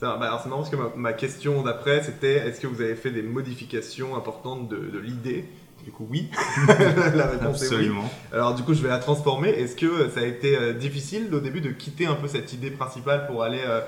Bah, 0.01 0.19
alors 0.21 0.41
c'est 0.43 0.49
marrant 0.49 0.61
parce 0.63 0.71
que 0.71 0.77
ma, 0.77 0.93
ma 0.97 1.13
question 1.13 1.63
d'après 1.63 2.03
c'était 2.03 2.35
est-ce 2.35 2.61
que 2.61 2.67
vous 2.67 2.83
avez 2.83 2.95
fait 2.95 3.11
des 3.11 3.23
modifications 3.23 4.17
importantes 4.17 4.69
de, 4.69 4.77
de 4.77 4.99
l'idée? 4.99 5.47
Du 5.85 5.91
coup, 5.91 6.07
oui. 6.11 6.31
la 7.15 7.27
réponse 7.27 7.63
est 7.63 7.69
oui. 7.69 7.75
Absolument. 7.75 8.11
Alors, 8.33 8.55
du 8.55 8.63
coup, 8.63 8.73
je 8.73 8.83
vais 8.83 8.89
la 8.89 8.99
transformer. 8.99 9.51
Est-ce 9.51 9.77
que 9.77 10.09
ça 10.09 10.21
a 10.21 10.25
été 10.25 10.57
euh, 10.57 10.73
difficile 10.73 11.29
au 11.35 11.41
début 11.41 11.61
de 11.61 11.73
quitter 11.73 12.07
un 12.07 12.15
peu 12.15 12.27
cette 12.27 12.55
idée 12.55 12.71
principale 12.71 13.27
pour 13.27 13.43
aller, 13.43 13.61
euh, 13.67 13.83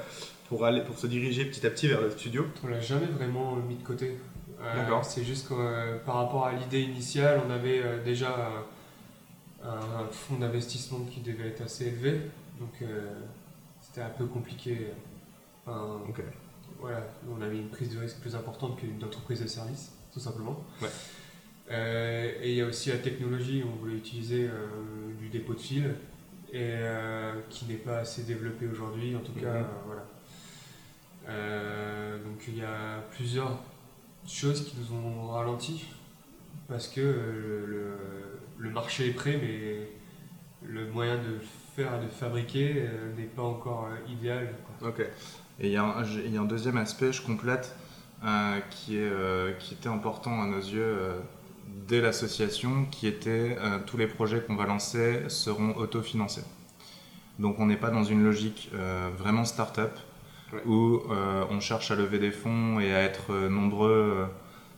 pour 0.50 0.66
aller, 0.66 0.82
pour 0.82 0.98
se 0.98 1.06
diriger 1.06 1.46
petit 1.46 1.66
à 1.66 1.70
petit 1.70 1.88
vers 1.88 2.02
le 2.02 2.10
studio? 2.10 2.44
On 2.62 2.68
l'a 2.68 2.80
jamais 2.80 3.06
vraiment 3.06 3.56
mis 3.56 3.76
de 3.76 3.82
côté. 3.82 4.18
Euh, 4.60 4.76
D'accord. 4.76 5.06
C'est 5.06 5.24
juste 5.24 5.48
que 5.48 5.54
euh, 5.54 5.96
par 6.04 6.16
rapport 6.16 6.44
à 6.46 6.52
l'idée 6.52 6.82
initiale, 6.82 7.40
on 7.46 7.50
avait 7.50 7.80
euh, 7.82 8.04
déjà 8.04 8.36
un, 9.64 9.68
un 9.68 10.06
fonds 10.10 10.36
d'investissement 10.36 11.00
qui 11.10 11.20
devait 11.20 11.48
être 11.48 11.62
assez 11.62 11.86
élevé. 11.86 12.20
Donc 12.60 12.72
euh, 12.82 13.06
c'était 13.80 14.02
un 14.02 14.10
peu 14.10 14.26
compliqué. 14.26 14.88
Ok. 15.66 16.22
voilà, 16.80 17.02
on 17.28 17.40
avait 17.42 17.58
une 17.58 17.68
prise 17.68 17.94
de 17.94 17.98
risque 18.00 18.18
plus 18.20 18.34
importante 18.36 18.78
qu'une 18.78 19.02
entreprise 19.02 19.42
de 19.42 19.46
service, 19.48 19.92
tout 20.12 20.20
simplement. 20.20 20.64
Ouais. 20.80 20.88
Euh, 21.70 22.32
et 22.40 22.50
il 22.52 22.56
y 22.56 22.62
a 22.62 22.66
aussi 22.66 22.90
la 22.90 22.98
technologie, 22.98 23.64
on 23.66 23.76
voulait 23.80 23.96
utiliser 23.96 24.46
euh, 24.48 24.66
du 25.18 25.28
dépôt 25.28 25.54
de 25.54 25.58
fil, 25.60 25.94
et 26.52 26.60
euh, 26.62 27.32
qui 27.50 27.64
n'est 27.66 27.74
pas 27.74 27.98
assez 27.98 28.22
développé 28.22 28.68
aujourd'hui, 28.68 29.16
en 29.16 29.20
tout 29.20 29.32
cas, 29.32 29.52
Mhm. 29.52 29.64
euh, 29.64 29.84
voilà. 29.86 30.02
Donc 32.24 32.44
il 32.48 32.58
y 32.58 32.62
a 32.62 33.00
plusieurs 33.10 33.58
choses 34.26 34.64
qui 34.64 34.76
nous 34.78 34.96
ont 34.96 35.28
ralenti, 35.28 35.84
parce 36.68 36.86
que 36.88 37.00
le, 37.00 37.96
le 38.58 38.70
marché 38.70 39.08
est 39.08 39.12
prêt, 39.12 39.38
mais 39.42 39.88
le 40.68 40.90
moyen 40.90 41.16
de 41.16 41.38
faire 41.76 41.94
et 42.00 42.04
de 42.04 42.08
fabriquer 42.10 42.74
euh, 42.88 43.14
n'est 43.16 43.24
pas 43.24 43.42
encore 43.42 43.88
euh, 43.90 44.12
idéal. 44.12 44.48
quoi. 44.80 44.88
Ok. 44.88 45.00
Et 45.60 45.66
il 45.68 45.72
y, 45.72 45.76
a 45.76 45.84
un- 45.84 46.04
j'ai- 46.04 46.24
il 46.26 46.32
y 46.34 46.38
a 46.38 46.40
un 46.40 46.44
deuxième 46.46 46.76
aspect, 46.78 47.12
je 47.12 47.22
complète, 47.22 47.74
euh, 48.24 48.58
qui, 48.70 48.96
est, 48.98 49.00
euh, 49.02 49.52
qui 49.58 49.74
était 49.74 49.88
important 49.88 50.42
à 50.42 50.46
nos 50.46 50.58
yeux 50.58 50.82
euh, 50.82 51.18
dès 51.88 52.00
l'association, 52.00 52.86
qui 52.90 53.06
était 53.06 53.56
euh, 53.60 53.78
tous 53.86 53.96
les 53.96 54.06
projets 54.06 54.40
qu'on 54.40 54.56
va 54.56 54.66
lancer 54.66 55.22
seront 55.28 55.74
autofinancés. 55.76 56.44
Donc 57.38 57.58
on 57.58 57.66
n'est 57.66 57.76
pas 57.76 57.90
dans 57.90 58.04
une 58.04 58.24
logique 58.24 58.70
euh, 58.74 59.10
vraiment 59.16 59.44
start-up 59.44 59.92
Ouais. 60.52 60.62
où 60.64 61.02
euh, 61.10 61.44
on 61.50 61.58
cherche 61.58 61.90
à 61.90 61.96
lever 61.96 62.20
des 62.20 62.30
fonds 62.30 62.78
et 62.78 62.94
à 62.94 63.00
être 63.02 63.32
euh, 63.32 63.48
nombreux 63.48 63.90
euh, 63.90 64.26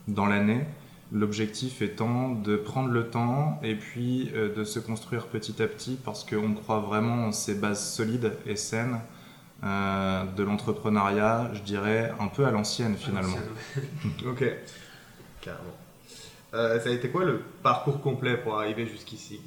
dans 0.07 0.25
l'année. 0.25 0.65
L'objectif 1.11 1.81
étant 1.81 2.29
de 2.35 2.55
prendre 2.55 2.89
le 2.89 3.09
temps 3.09 3.59
et 3.63 3.73
puis 3.75 4.29
euh, 4.35 4.53
de 4.53 4.63
se 4.63 4.77
construire 4.79 5.25
petit 5.27 5.61
à 5.61 5.67
petit 5.67 5.97
parce 6.05 6.23
qu'on 6.23 6.53
croit 6.53 6.79
vraiment 6.81 7.25
en 7.27 7.31
ces 7.31 7.55
bases 7.55 7.83
solides 7.93 8.33
et 8.45 8.55
saines 8.55 8.99
euh, 9.63 10.23
de 10.37 10.43
l'entrepreneuriat, 10.43 11.49
je 11.55 11.61
dirais, 11.61 12.11
un 12.19 12.27
peu 12.27 12.45
à 12.45 12.51
l'ancienne 12.51 12.95
finalement. 12.95 13.37
Ok. 14.27 14.43
Carrément. 15.41 15.63
Euh, 16.53 16.79
ça 16.79 16.89
a 16.89 16.91
été 16.91 17.09
quoi 17.09 17.25
le 17.25 17.41
parcours 17.63 18.01
complet 18.01 18.37
pour 18.37 18.59
arriver 18.59 18.85
jusqu'ici? 18.87 19.39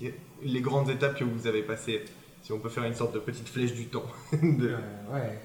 Les 0.42 0.60
grandes 0.60 0.90
étapes 0.90 1.16
que 1.16 1.24
vous 1.24 1.46
avez 1.46 1.62
passées? 1.62 2.04
Si 2.42 2.52
on 2.52 2.58
peut 2.58 2.68
faire 2.70 2.84
une 2.84 2.94
sorte 2.94 3.14
de 3.14 3.20
petite 3.20 3.48
flèche 3.48 3.72
du 3.74 3.86
temps. 3.86 4.06
De- 4.32 4.68
Euh, 4.70 5.14
ouais. 5.14 5.38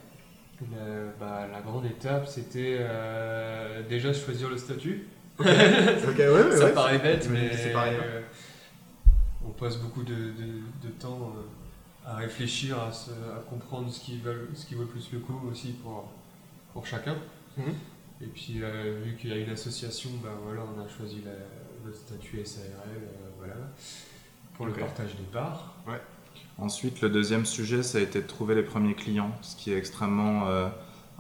Le- 0.61 1.11
bah, 1.19 1.45
la 1.51 1.61
grande 1.61 1.85
étape, 1.85 2.27
c'était 2.27 2.77
euh, 2.79 3.83
déjà 3.87 4.11
choisir 4.13 4.49
le 4.49 4.57
statut. 4.57 5.05
Ouais, 5.39 6.57
Ça 6.57 6.65
ouais, 6.65 6.73
paraît 6.73 6.99
bête, 6.99 7.27
mais 7.29 7.49
rien. 7.49 7.99
euh, 8.03 8.21
on 9.45 9.49
passe 9.51 9.77
beaucoup 9.77 10.03
de, 10.03 10.13
de- 10.15 10.87
de 10.87 10.89
temps 10.99 11.33
euh, 11.37 12.09
à 12.09 12.15
réfléchir, 12.15 12.79
à, 12.81 12.91
se- 12.91 13.11
à 13.11 13.41
comprendre 13.49 13.91
ce 13.91 13.99
qui, 13.99 14.17
vaut, 14.19 14.31
ce 14.55 14.65
qui 14.65 14.75
vaut 14.75 14.81
le 14.83 14.87
plus 14.87 15.09
le 15.13 15.19
coup 15.19 15.39
aussi 15.51 15.69
pour, 15.83 16.09
pour 16.73 16.85
chacun. 16.85 17.15
Mhm. 17.57 17.73
Et 18.21 18.25
puis, 18.27 18.59
euh, 18.63 18.99
vu 19.03 19.15
qu'il 19.15 19.29
y 19.29 19.33
a 19.33 19.37
une 19.37 19.49
association, 19.51 20.09
bah, 20.23 20.29
voilà, 20.43 20.61
on 20.75 20.81
a 20.83 20.87
choisi 20.89 21.21
la- 21.23 21.31
le 21.87 21.93
statut 21.93 22.43
SARL 22.43 22.65
euh, 22.95 23.29
voilà, 23.37 23.53
pour 24.55 24.65
le 24.65 24.73
partage 24.73 25.15
des 25.15 25.23
parts. 25.31 25.75
Ensuite, 26.59 27.01
le 27.01 27.09
deuxième 27.09 27.45
sujet, 27.45 27.83
ça 27.83 27.99
a 27.99 28.01
été 28.01 28.19
de 28.21 28.27
trouver 28.27 28.55
les 28.55 28.63
premiers 28.63 28.95
clients, 28.95 29.31
ce 29.43 29.55
qui 29.55 29.71
est 29.71 29.77
extrêmement 29.77 30.47
euh, 30.47 30.67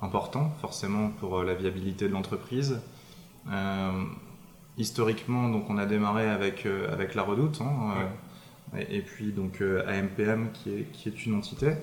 important, 0.01 0.51
forcément, 0.59 1.09
pour 1.11 1.37
euh, 1.39 1.45
la 1.45 1.53
viabilité 1.53 2.07
de 2.07 2.13
l'entreprise. 2.13 2.79
Euh, 3.51 4.03
historiquement, 4.77 5.49
donc, 5.49 5.69
on 5.69 5.77
a 5.77 5.85
démarré 5.85 6.29
avec, 6.29 6.65
euh, 6.65 6.91
avec 6.91 7.15
La 7.15 7.23
Redoute, 7.23 7.61
hein, 7.61 7.93
euh, 8.75 8.79
et, 8.79 8.97
et 8.97 9.01
puis 9.01 9.31
donc 9.31 9.61
AMPM, 9.61 10.51
qui 10.53 10.71
est, 10.71 10.83
qui 10.91 11.09
est 11.09 11.25
une 11.25 11.35
entité. 11.35 11.73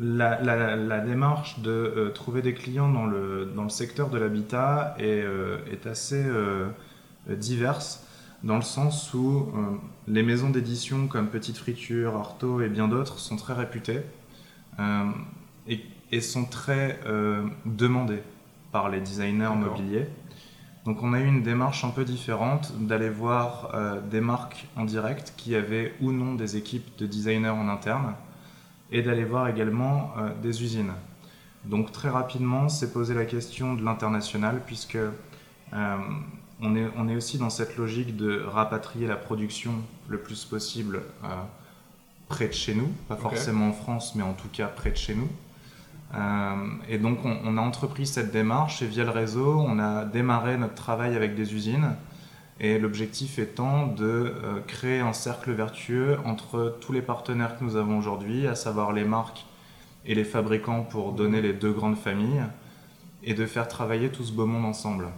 La, 0.00 0.40
la- 0.40 0.76
la 0.76 1.00
démarche 1.00 1.58
de 1.58 1.70
euh, 1.70 2.10
trouver 2.10 2.40
des 2.40 2.54
clients 2.54 2.88
dans 2.92 3.06
le, 3.06 3.46
dans 3.56 3.64
le 3.64 3.68
secteur 3.68 4.10
de 4.10 4.18
l'habitat 4.18 4.94
est, 4.98 5.22
euh, 5.24 5.58
est 5.72 5.86
assez 5.88 6.22
euh, 6.24 6.68
diverse 7.28 8.04
dans 8.44 8.54
le 8.54 8.62
sens 8.62 9.12
où 9.14 9.48
les 10.06 10.22
maisons 10.22 10.50
d'édition 10.50 11.08
comme 11.08 11.26
Petite 11.28 11.56
Friture, 11.56 12.14
Artaud 12.14 12.60
et 12.60 12.68
bien 12.68 12.86
d'autres 12.86 13.18
sont 13.18 13.34
très 13.34 13.52
réputées 13.52 14.02
et, 15.66 15.80
et 16.12 16.20
sont 16.20 16.44
très 16.44 17.00
demandées 17.66 18.22
par 18.72 18.88
les 18.88 19.00
designers 19.00 19.54
mobiliers. 19.56 20.06
Donc 20.84 21.02
on 21.02 21.12
a 21.12 21.20
eu 21.20 21.26
une 21.26 21.42
démarche 21.42 21.84
un 21.84 21.90
peu 21.90 22.04
différente 22.04 22.72
d'aller 22.80 23.10
voir 23.10 23.72
euh, 23.74 24.00
des 24.00 24.22
marques 24.22 24.66
en 24.74 24.84
direct 24.84 25.34
qui 25.36 25.54
avaient 25.54 25.94
ou 26.00 26.12
non 26.12 26.34
des 26.34 26.56
équipes 26.56 26.96
de 26.98 27.06
designers 27.06 27.48
en 27.50 27.68
interne 27.68 28.14
et 28.90 29.02
d'aller 29.02 29.24
voir 29.24 29.48
également 29.48 30.12
euh, 30.16 30.30
des 30.40 30.62
usines. 30.62 30.94
Donc 31.66 31.92
très 31.92 32.08
rapidement, 32.08 32.70
c'est 32.70 32.92
poser 32.92 33.12
la 33.12 33.26
question 33.26 33.74
de 33.74 33.84
l'international 33.84 34.62
puisque 34.64 34.96
euh, 34.96 35.96
on, 36.62 36.74
est, 36.74 36.88
on 36.96 37.08
est 37.08 37.16
aussi 37.16 37.36
dans 37.36 37.50
cette 37.50 37.76
logique 37.76 38.16
de 38.16 38.42
rapatrier 38.46 39.06
la 39.06 39.16
production 39.16 39.72
le 40.08 40.18
plus 40.18 40.46
possible 40.46 41.02
près 42.28 42.48
de 42.48 42.54
chez 42.54 42.74
nous, 42.74 42.88
pas 43.08 43.16
forcément 43.16 43.68
en 43.68 43.72
France, 43.72 44.14
mais 44.14 44.22
en 44.22 44.32
tout 44.32 44.48
cas 44.48 44.68
près 44.68 44.90
de 44.90 44.96
chez 44.96 45.14
nous. 45.14 45.28
Euh, 46.14 46.54
et 46.88 46.98
donc 46.98 47.18
on, 47.24 47.58
a 47.58 47.60
entrepris 47.60 48.06
cette 48.06 48.30
démarche 48.30 48.80
et 48.80 48.86
via 48.86 49.04
le 49.04 49.10
réseau, 49.10 49.58
on 49.60 49.78
a 49.78 50.04
démarré 50.04 50.56
notre 50.56 50.74
travail 50.74 51.14
avec 51.14 51.34
des 51.34 51.54
usines. 51.54 51.94
Et 52.60 52.78
l'objectif 52.78 53.38
étant 53.38 53.86
de 53.86 54.04
euh, 54.04 54.60
créer 54.66 55.00
un 55.00 55.12
cercle 55.12 55.52
vertueux 55.52 56.18
entre 56.24 56.76
tous 56.80 56.92
les 56.92 57.02
partenaires 57.02 57.56
que 57.56 57.64
nous 57.64 57.76
avons 57.76 57.98
aujourd'hui, 57.98 58.46
à 58.48 58.54
savoir 58.54 58.92
les 58.92 59.04
marques 59.04 59.46
et 60.06 60.14
les 60.14 60.24
fabricants 60.24 60.82
pour 60.82 61.12
donner 61.12 61.40
les 61.40 61.52
deux 61.52 61.72
grandes 61.72 61.98
familles, 61.98 62.42
et 63.22 63.34
de 63.34 63.46
faire 63.46 63.68
travailler 63.68 64.08
tout 64.08 64.24
ce 64.24 64.32
beau 64.32 64.46
monde 64.46 64.64
ensemble. 64.64 65.08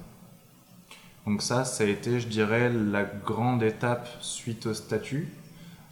Donc 1.26 1.42
ça, 1.42 1.64
ça 1.64 1.84
a 1.84 1.86
été, 1.86 2.18
je 2.18 2.26
dirais, 2.26 2.70
la 2.70 3.04
grande 3.04 3.62
étape 3.62 4.08
suite 4.20 4.66
au 4.66 4.74
statut, 4.74 5.28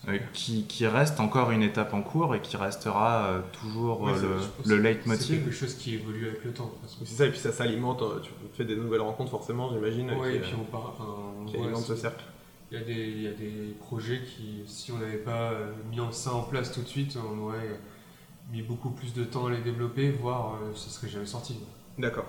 euh, 0.09 0.19
qui, 0.33 0.65
qui 0.65 0.87
reste 0.87 1.21
encore 1.21 1.51
une 1.51 1.63
étape 1.63 1.93
en 1.95 2.03
cours 2.03 2.35
et 2.35 2.41
qui 2.41 2.57
restera 2.57 3.27
euh, 3.27 3.41
toujours 3.61 4.01
Oui, 4.01 4.13
euh, 4.15 4.39
le, 4.65 4.77
le 4.77 4.83
leitmotiv. 4.83 5.27
C'est 5.27 5.35
quelque 5.35 5.51
chose 5.53 5.75
qui 5.75 5.95
évolue 5.95 6.29
avec 6.29 6.45
le 6.45 6.53
temps. 6.53 6.73
C'est 7.05 7.07
ça, 7.07 7.27
et 7.27 7.31
puis 7.31 7.39
ça 7.39 7.53
s'alimente, 7.53 8.03
euh, 8.03 8.21
tu 8.23 8.31
fais 8.55 8.65
des 8.65 8.77
nouvelles 8.77 9.03
rencontres 9.03 9.31
forcément, 9.31 9.71
j'imagine. 9.73 10.09
Qui, 10.09 10.37
et 10.37 10.41
puis 10.41 10.53
euh, 10.53 10.61
on 10.61 10.65
part. 10.65 10.95
Enfin, 10.99 11.47
qui 11.47 11.57
voit 11.57 11.67
alimentent 11.67 11.85
ce 11.85 11.97
cercle. 11.97 12.25
Il 12.71 12.79
y, 12.79 12.81
a 12.83 12.85
des, 12.85 12.93
il 12.93 13.23
y 13.23 13.27
a 13.29 13.33
des 13.33 13.75
projets 13.81 14.21
qui, 14.23 14.63
si 14.67 14.93
on 14.93 14.99
n'avait 14.99 15.17
pas 15.17 15.53
euh, 15.53 15.73
mis 15.91 15.99
ça 16.13 16.35
en 16.35 16.43
place 16.43 16.71
tout 16.71 16.83
de 16.83 16.89
suite, 16.89 17.17
on 17.17 17.39
aurait 17.47 17.81
mis 18.53 18.61
beaucoup 18.63 18.91
plus 18.91 19.15
de 19.15 19.25
temps 19.25 19.47
à 19.47 19.51
les 19.51 19.63
développer, 19.63 20.11
voire 20.11 20.55
euh, 20.57 20.73
ce 20.75 20.91
serait 20.91 21.09
jamais 21.09 21.27
sorti. 21.27 21.59
D'accord. 21.99 22.27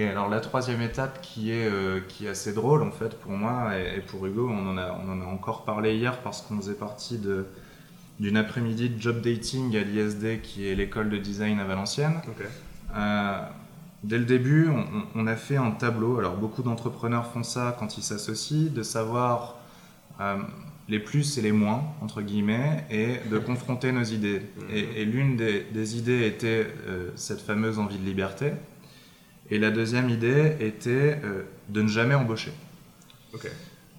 Et 0.00 0.08
alors 0.08 0.30
la 0.30 0.40
troisième 0.40 0.80
étape 0.80 1.20
qui 1.20 1.50
est, 1.52 1.66
euh, 1.66 2.00
qui 2.08 2.24
est 2.24 2.30
assez 2.30 2.54
drôle 2.54 2.82
en 2.82 2.90
fait 2.90 3.18
pour 3.20 3.32
moi 3.32 3.76
et, 3.78 3.98
et 3.98 4.00
pour 4.00 4.24
Hugo, 4.24 4.48
on 4.50 4.66
en, 4.70 4.78
a, 4.78 4.98
on 5.04 5.12
en 5.12 5.20
a 5.20 5.24
encore 5.26 5.66
parlé 5.66 5.94
hier 5.94 6.20
parce 6.22 6.40
qu'on 6.40 6.56
faisait 6.56 6.72
partie 6.72 7.18
de- 7.18 7.44
d'une 8.18 8.38
après-midi 8.38 8.88
de 8.88 8.98
job 9.00 9.20
dating 9.20 9.76
à 9.76 9.82
l'ISD 9.82 10.40
qui 10.42 10.66
est 10.66 10.74
l'école 10.74 11.10
de 11.10 11.18
design 11.18 11.58
à 11.60 11.64
Valenciennes. 11.64 12.18
Euh, 12.96 13.42
dès 14.02 14.16
le 14.16 14.24
début, 14.24 14.70
on, 14.70 14.86
on 15.14 15.26
a 15.26 15.36
fait 15.36 15.56
un 15.58 15.70
tableau, 15.70 16.18
alors 16.18 16.36
beaucoup 16.36 16.62
d'entrepreneurs 16.62 17.26
font 17.26 17.42
ça 17.42 17.76
quand 17.78 17.98
ils 17.98 18.02
s'associent, 18.02 18.72
de 18.72 18.82
savoir 18.82 19.56
euh, 20.22 20.36
les 20.88 20.98
plus 20.98 21.36
et 21.36 21.42
les 21.42 21.52
moins, 21.52 21.82
entre 22.00 22.22
guillemets, 22.22 22.86
et 22.90 23.20
de 23.30 23.38
confronter 23.50 23.92
nos 23.92 24.04
idées. 24.04 24.40
Et, 24.72 25.02
et 25.02 25.04
l'une 25.04 25.36
des, 25.36 25.66
des 25.72 25.98
idées 25.98 26.26
était 26.26 26.68
cette 27.16 27.42
fameuse 27.42 27.78
envie 27.78 27.98
de 27.98 28.04
liberté. 28.06 28.52
Et 29.50 29.58
la 29.58 29.70
deuxième 29.70 30.08
idée 30.08 30.56
était 30.60 31.20
euh, 31.24 31.42
de 31.68 31.82
ne 31.82 31.88
jamais 31.88 32.14
embaucher. 32.14 32.52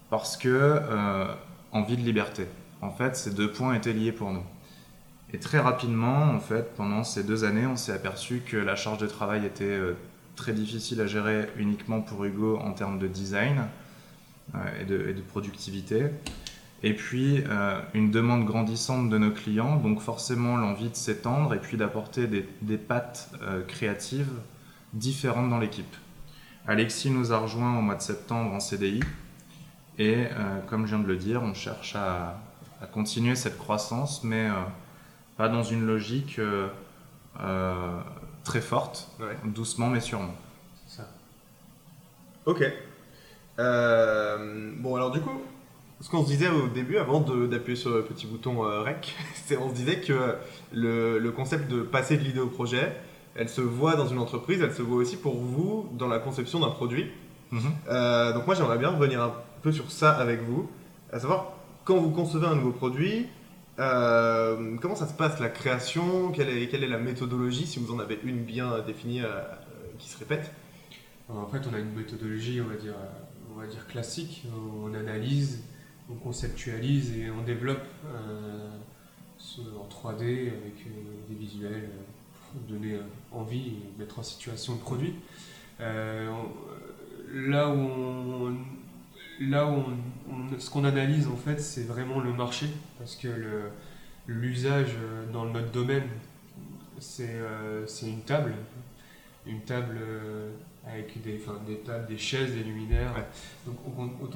Parce 0.09 0.37
que 0.37 0.49
euh, 0.49 1.25
envie 1.71 1.97
de 1.97 2.01
liberté. 2.01 2.47
En 2.81 2.91
fait, 2.91 3.15
ces 3.15 3.31
deux 3.31 3.51
points 3.51 3.73
étaient 3.73 3.93
liés 3.93 4.11
pour 4.13 4.31
nous. 4.31 4.43
Et 5.33 5.39
très 5.39 5.59
rapidement, 5.59 6.23
en 6.23 6.39
fait, 6.39 6.73
pendant 6.75 7.03
ces 7.03 7.23
deux 7.23 7.43
années, 7.43 7.65
on 7.65 7.77
s'est 7.77 7.93
aperçu 7.93 8.41
que 8.45 8.57
la 8.57 8.75
charge 8.75 8.97
de 8.97 9.07
travail 9.07 9.45
était 9.45 9.63
euh, 9.65 9.93
très 10.35 10.53
difficile 10.53 11.01
à 11.01 11.07
gérer 11.07 11.49
uniquement 11.57 12.01
pour 12.01 12.23
Hugo 12.23 12.57
en 12.57 12.71
termes 12.71 12.99
de 12.99 13.07
design 13.07 13.65
et, 14.81 14.85
de, 14.85 15.09
et 15.09 15.13
de 15.13 15.21
productivité. 15.21 16.07
Et 16.83 16.93
puis, 16.93 17.43
une 17.93 18.09
demande 18.09 18.43
grandissante 18.45 19.09
de 19.09 19.17
nos 19.17 19.29
clients, 19.29 19.77
donc 19.77 20.01
forcément 20.01 20.57
l'envie 20.57 20.89
de 20.89 20.95
s'étendre 20.95 21.53
et 21.53 21.59
puis 21.59 21.77
d'apporter 21.77 22.25
des, 22.25 22.49
des 22.63 22.77
pattes 22.77 23.29
créatives 23.67 24.31
différentes 24.93 25.49
dans 25.49 25.59
l'équipe. 25.59 25.95
Alexis 26.67 27.09
nous 27.09 27.31
a 27.33 27.37
rejoint 27.37 27.77
au 27.77 27.81
mois 27.81 27.95
de 27.95 28.01
septembre 28.01 28.53
en 28.53 28.59
CDI. 28.59 29.01
Et 29.97 30.25
euh, 30.31 30.59
comme 30.67 30.85
je 30.85 30.95
viens 30.95 31.03
de 31.03 31.07
le 31.07 31.17
dire, 31.17 31.41
on 31.43 31.53
cherche 31.53 31.95
à, 31.95 32.39
à 32.81 32.85
continuer 32.85 33.35
cette 33.35 33.57
croissance, 33.57 34.23
mais 34.23 34.49
euh, 34.49 34.53
pas 35.37 35.49
dans 35.49 35.63
une 35.63 35.85
logique 35.85 36.39
euh, 36.39 36.67
euh, 37.41 37.99
très 38.43 38.61
forte, 38.61 39.09
Ouais. 39.19 39.35
doucement 39.45 39.89
mais 39.89 39.99
sûrement. 39.99 40.33
C'est 40.87 40.97
ça. 40.97 41.07
Ok. 42.45 42.63
Euh, 43.59 44.71
bon, 44.77 44.95
alors 44.95 45.11
du 45.11 45.19
coup, 45.19 45.41
ce 45.99 46.09
qu'on 46.09 46.23
se 46.23 46.27
disait 46.29 46.49
au 46.49 46.67
début, 46.67 46.97
avant 46.97 47.19
d'appuyer 47.19 47.75
sur 47.77 47.91
le 47.91 48.03
petit 48.03 48.25
bouton 48.25 48.63
euh, 48.65 48.81
REC, 48.81 49.13
c'est 49.45 49.57
on 49.57 49.69
se 49.69 49.75
disait 49.75 49.99
que 50.01 50.35
le, 50.73 51.19
le 51.19 51.31
concept 51.31 51.69
de 51.69 51.81
passer 51.81 52.17
de 52.17 52.23
l'idée 52.23 52.39
au 52.39 52.47
projet, 52.47 52.95
elle 53.35 53.49
se 53.49 53.61
voit 53.61 53.95
dans 53.95 54.07
une 54.07 54.19
entreprise, 54.19 54.61
elle 54.61 54.73
se 54.73 54.81
voit 54.81 54.97
aussi 54.97 55.17
pour 55.17 55.35
vous 55.35 55.89
dans 55.93 56.07
la 56.07 56.19
conception 56.19 56.59
d'un 56.59 56.69
produit. 56.69 57.09
Mhm. 57.51 57.61
Euh, 57.89 58.33
donc 58.33 58.45
moi, 58.45 58.55
j'aimerais 58.55 58.77
bien 58.77 58.89
revenir 58.89 59.21
un 59.21 59.33
peu 59.61 59.71
sur 59.71 59.91
ça 59.91 60.11
avec 60.11 60.41
vous, 60.41 60.69
à 61.11 61.19
savoir 61.19 61.53
quand 61.85 61.97
vous 61.97 62.11
concevez 62.11 62.47
un 62.47 62.55
nouveau 62.55 62.71
produit, 62.71 63.27
euh, 63.79 64.77
comment 64.81 64.95
ça 64.95 65.07
se 65.07 65.13
passe 65.13 65.39
la 65.39 65.49
création, 65.49 66.31
quelle 66.31 66.49
est, 66.49 66.67
quelle 66.67 66.83
est 66.83 66.89
la 66.89 66.97
méthodologie, 66.97 67.65
si 67.65 67.79
vous 67.79 67.93
en 67.93 67.99
avez 67.99 68.19
une 68.23 68.43
bien 68.43 68.79
définie 68.79 69.21
euh, 69.21 69.41
qui 69.97 70.09
se 70.09 70.17
répète? 70.17 70.51
En 71.29 71.47
fait, 71.47 71.61
on 71.69 71.73
a 71.73 71.79
une 71.79 71.93
méthodologie, 71.93 72.59
on 72.61 72.67
va 72.67 72.75
dire, 72.75 72.95
on 73.53 73.59
va 73.59 73.65
dire 73.65 73.87
classique. 73.87 74.43
On 74.83 74.93
analyse, 74.93 75.63
on 76.09 76.15
conceptualise 76.15 77.15
et 77.17 77.31
on 77.31 77.41
développe 77.43 77.85
en 79.57 79.87
3D 79.87 80.49
avec 80.49 80.85
des 81.29 81.35
visuels 81.35 81.89
pour 82.51 82.61
donner 82.67 82.99
envie 83.31 83.67
et 83.69 83.99
mettre 83.99 84.19
en 84.19 84.23
situation 84.23 84.73
le 84.73 84.79
produit. 84.79 85.15
Euh, 85.79 86.29
là 87.33 87.69
où 87.69 87.77
on, 87.79 88.57
là 89.39 89.65
où 89.65 89.69
on- 89.69 90.33
on- 90.55 90.59
ce 90.59 90.69
qu'on 90.69 90.83
analyse 90.83 91.27
en 91.27 91.35
fait, 91.37 91.59
c'est 91.59 91.83
vraiment 91.83 92.19
le 92.19 92.33
marché 92.33 92.67
parce 92.99 93.15
que 93.15 93.27
l'usage 94.27 94.91
euh, 94.97 95.31
dans 95.31 95.45
notre 95.45 95.71
domaine, 95.71 96.07
c'est 96.99 97.29
euh, 97.33 97.85
une 98.03 98.21
table, 98.21 98.53
une 99.45 99.61
table 99.61 99.97
euh, 100.01 100.51
avec 100.85 101.21
des, 101.23 101.39
enfin, 101.43 101.59
des 101.65 101.77
tables, 101.77 102.07
des 102.07 102.17
chaises, 102.17 102.53
des 102.53 102.63
luminaires. 102.63 103.13
Ouais. 103.15 103.25
Donc 103.65 103.77
on- 103.97 104.29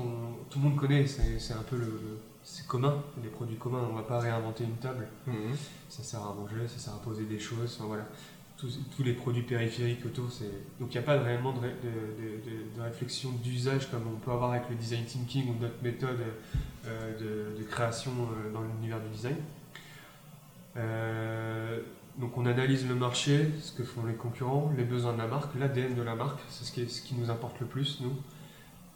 tout 0.49 0.59
le 0.59 0.63
monde 0.69 0.77
connaît, 0.77 1.05
c'est 1.07 1.53
un 1.53 1.63
peu 1.69 1.75
le, 1.77 1.85
le- 1.85 2.19
c'est 2.43 2.67
commun, 2.67 3.03
des 3.17 3.29
produits 3.29 3.57
communs. 3.57 3.87
On 3.91 3.95
va 3.95 4.03
pas 4.03 4.19
réinventer 4.19 4.63
une 4.63 4.77
table. 4.77 5.07
Ça 5.89 6.03
sert 6.03 6.21
à 6.21 6.33
manger, 6.33 6.67
ça 6.67 6.77
sert 6.77 6.93
à 6.93 6.99
poser 7.01 7.23
des 7.25 7.39
choses. 7.39 7.75
Enfin, 7.77 7.87
voilà. 7.87 8.05
Tous, 8.57 8.79
tous 8.95 9.03
les 9.03 9.11
produits 9.13 9.41
périphériques 9.41 10.05
autour, 10.05 10.29
donc 10.79 10.89
il 10.89 10.97
n'y 10.97 10.97
a 10.97 11.01
pas 11.01 11.19
réellement 11.21 11.51
de, 11.51 11.59
ré- 11.59 11.75
de- 11.83 12.23
de- 12.23 12.49
de- 12.49 12.77
de 12.77 12.81
réflexion 12.81 13.31
d'usage 13.43 13.91
comme 13.91 14.03
on 14.07 14.15
peut 14.17 14.31
avoir 14.31 14.51
avec 14.51 14.69
le 14.69 14.75
design 14.75 15.03
thinking 15.03 15.49
ou 15.49 15.53
d'autres 15.55 15.83
méthodes 15.83 16.21
euh, 16.87 17.53
de, 17.57 17.63
création 17.63 18.11
euh, 18.13 18.53
dans 18.53 18.61
l'univers 18.61 19.01
du 19.01 19.09
design. 19.09 19.35
Euh, 20.77 21.81
donc 22.17 22.37
on 22.37 22.45
analyse 22.45 22.87
le 22.87 22.95
marché, 22.95 23.49
ce 23.61 23.73
que 23.73 23.83
font 23.83 24.05
les 24.05 24.13
concurrents, 24.15 24.71
les 24.77 24.85
besoins 24.85 25.11
de 25.13 25.17
la 25.17 25.27
marque, 25.27 25.53
l'ADN 25.59 25.93
de 25.93 26.01
la 26.01 26.15
marque, 26.15 26.39
c'est 26.49 26.63
ce 26.63 26.71
qui, 26.71 26.81
est- 26.83 26.87
ce 26.87 27.01
qui 27.01 27.15
nous 27.15 27.29
importe 27.29 27.59
le 27.59 27.65
plus, 27.67 27.99
nous. 28.01 28.15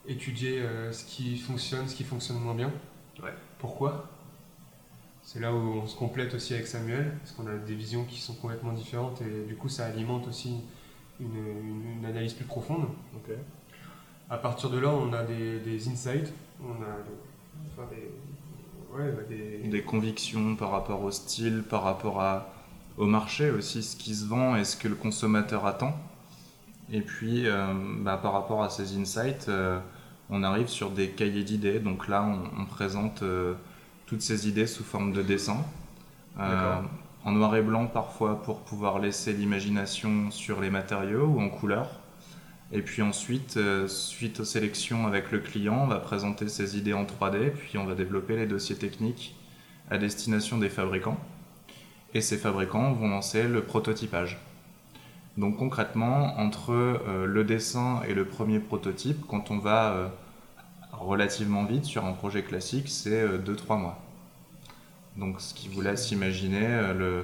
Étudier 0.07 0.63
ce 0.93 1.03
qui 1.05 1.37
fonctionne, 1.37 1.87
ce 1.87 1.95
qui 1.95 2.03
fonctionne 2.05 2.39
moins 2.39 2.55
bien. 2.55 2.71
Ouais. 3.21 3.33
Pourquoi? 3.59 4.09
C'est 5.31 5.39
là 5.39 5.53
où 5.53 5.57
on 5.57 5.85
se 5.85 5.95
complète 5.95 6.33
aussi 6.33 6.55
avec 6.55 6.65
Samuel, 6.65 7.13
parce 7.19 7.33
qu'on 7.33 7.45
a 7.45 7.55
des 7.55 7.75
visions 7.75 8.03
qui 8.03 8.19
sont 8.19 8.33
complètement 8.33 8.73
différentes 8.73 9.21
et 9.21 9.45
du 9.47 9.55
coup 9.55 9.69
ça 9.69 9.85
alimente 9.85 10.27
aussi 10.27 10.55
une, 11.19 11.27
une- 11.27 11.99
une 11.99 12.05
analyse 12.05 12.33
plus 12.33 12.45
profonde. 12.45 12.85
Ok. 13.13 13.35
À 14.31 14.37
partir 14.39 14.71
de 14.71 14.79
là, 14.79 14.89
on 14.89 15.13
a 15.13 15.21
des, 15.21 15.59
des 15.59 15.87
insights, 15.87 16.33
on 16.63 16.71
a 16.81 16.95
des, 17.05 17.71
enfin 17.71 17.87
des, 17.91 18.97
ouais, 18.97 19.13
des, 19.29 19.67
Des 19.67 19.83
convictions 19.83 20.55
par 20.55 20.71
rapport 20.71 21.03
au 21.03 21.11
style, 21.11 21.61
par 21.61 21.83
rapport 21.83 22.21
à, 22.21 22.51
au 22.97 23.05
marché 23.05 23.51
aussi, 23.51 23.83
ce 23.83 23.95
qui 23.95 24.15
se 24.15 24.25
vend 24.25 24.55
et 24.55 24.63
ce 24.63 24.75
que 24.77 24.87
le 24.87 24.95
consommateur 24.95 25.67
attend. 25.67 25.95
Et 26.91 27.01
puis, 27.01 27.47
euh, 27.47 27.71
bah, 27.99 28.17
par 28.17 28.33
rapport 28.33 28.63
à 28.63 28.71
ces 28.71 28.97
insights, 28.97 29.47
euh, 29.47 29.79
on 30.31 30.41
arrive 30.41 30.69
sur 30.69 30.89
des 30.89 31.09
cahiers 31.11 31.43
d'idées. 31.43 31.79
Donc 31.79 32.07
là, 32.07 32.23
on, 32.23 32.61
on 32.63 32.65
présente 32.65 33.21
euh, 33.21 33.53
toutes 34.09 34.21
ces 34.23 34.47
idées 34.47 34.65
sous 34.65 34.83
forme 34.83 35.13
de 35.13 35.21
dessin. 35.21 35.63
Euh, 36.39 36.81
en 37.25 37.31
noir 37.31 37.55
et 37.55 37.61
blanc 37.61 37.85
parfois 37.85 38.41
pour 38.41 38.61
pouvoir 38.61 38.97
laisser 38.97 39.33
l'imagination 39.33 40.31
sur 40.31 40.61
les 40.61 40.71
matériaux 40.71 41.25
ou 41.25 41.41
en 41.41 41.49
couleur. 41.49 41.99
Et 42.71 42.81
puis 42.81 43.03
ensuite, 43.03 43.57
euh, 43.57 43.87
suite 43.87 44.39
aux 44.39 44.45
sélections 44.45 45.05
avec 45.05 45.31
le 45.31 45.39
client, 45.39 45.81
on 45.83 45.87
va 45.87 45.99
présenter 45.99 46.47
ses 46.49 46.77
idées 46.77 46.93
en 46.93 47.03
3D, 47.03 47.51
puis 47.51 47.77
on 47.77 47.85
va 47.85 47.93
développer 47.93 48.35
les 48.35 48.47
dossiers 48.47 48.75
techniques 48.75 49.35
à 49.91 49.97
destination 49.97 50.57
des 50.57 50.69
fabricants. 50.69 51.17
Et 52.15 52.21
ces 52.21 52.37
fabricants 52.37 52.93
vont 52.93 53.09
lancer 53.09 53.47
le 53.47 53.61
prototypage. 53.61 54.39
Donc 55.37 55.57
concrètement, 55.57 56.39
entre 56.39 56.71
euh, 56.71 57.25
le 57.27 57.43
dessin 57.43 58.01
et 58.07 58.15
le 58.15 58.25
premier 58.25 58.59
prototype, 58.59 59.25
quand 59.27 59.51
on 59.51 59.59
va 59.59 60.11
relativement 60.99 61.65
vite 61.65 61.85
sur 61.85 62.05
un 62.05 62.13
projet 62.13 62.43
classique, 62.43 62.89
c'est 62.89 63.27
2-3 63.39 63.77
mois. 63.79 63.99
Donc 65.17 65.41
ce 65.41 65.53
qui 65.53 65.67
vous 65.69 65.81
laisse 65.81 66.11
imaginer 66.11 66.65
euh, 66.65 66.93
le, 66.93 67.23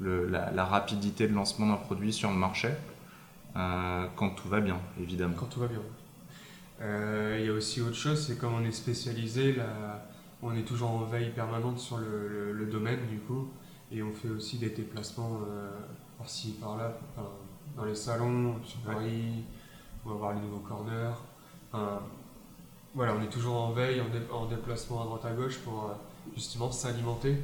le- 0.00 0.28
la, 0.28 0.50
la 0.50 0.64
rapidité 0.64 1.28
de 1.28 1.34
lancement 1.34 1.66
d'un 1.68 1.76
produit 1.76 2.12
sur 2.12 2.30
le 2.30 2.36
marché, 2.36 2.70
euh, 3.56 4.06
quand 4.16 4.30
tout 4.30 4.48
va 4.48 4.60
bien, 4.60 4.78
évidemment. 5.00 5.34
Quand 5.36 5.46
tout 5.46 5.60
va 5.60 5.68
bien. 5.68 5.80
Euh, 6.82 7.36
Il 7.40 7.46
y 7.46 7.48
a 7.48 7.52
aussi 7.52 7.80
autre 7.80 7.94
chose, 7.96 8.26
c'est 8.26 8.38
comme 8.38 8.54
on 8.54 8.64
est 8.64 8.72
spécialisé, 8.72 9.52
là, 9.54 10.06
on 10.42 10.54
est 10.54 10.62
toujours 10.62 10.90
en 10.90 11.04
veille 11.04 11.30
permanente 11.30 11.78
sur 11.78 11.98
le, 11.98 12.66
domaine 12.70 12.98
du 13.08 13.18
coup, 13.20 13.48
et 13.92 14.02
on 14.02 14.12
fait 14.12 14.28
aussi 14.28 14.58
des 14.58 14.70
déplacements 14.70 15.38
euh, 15.48 15.70
par-ci 16.18 16.56
par-là, 16.60 16.92
enfin, 17.16 17.28
dans 17.76 17.84
les 17.84 17.94
salons, 17.94 18.56
sur 18.64 18.78
Ouais. 18.88 18.94
Paris, 18.94 19.44
on 20.04 20.10
va 20.10 20.14
voir 20.16 20.34
les 20.34 20.40
nouveaux 20.40 20.58
corners. 20.60 21.14
Enfin, 21.72 22.00
voilà, 22.96 23.14
on 23.14 23.22
est 23.22 23.28
toujours 23.30 23.54
en 23.56 23.70
veille, 23.72 24.00
en, 24.00 24.08
dé- 24.08 24.26
en 24.32 24.46
déplacement 24.46 25.02
à 25.02 25.04
droite 25.04 25.24
à 25.24 25.30
gauche 25.32 25.58
pour 25.58 25.84
euh, 25.84 25.94
justement 26.34 26.72
s'alimenter 26.72 27.36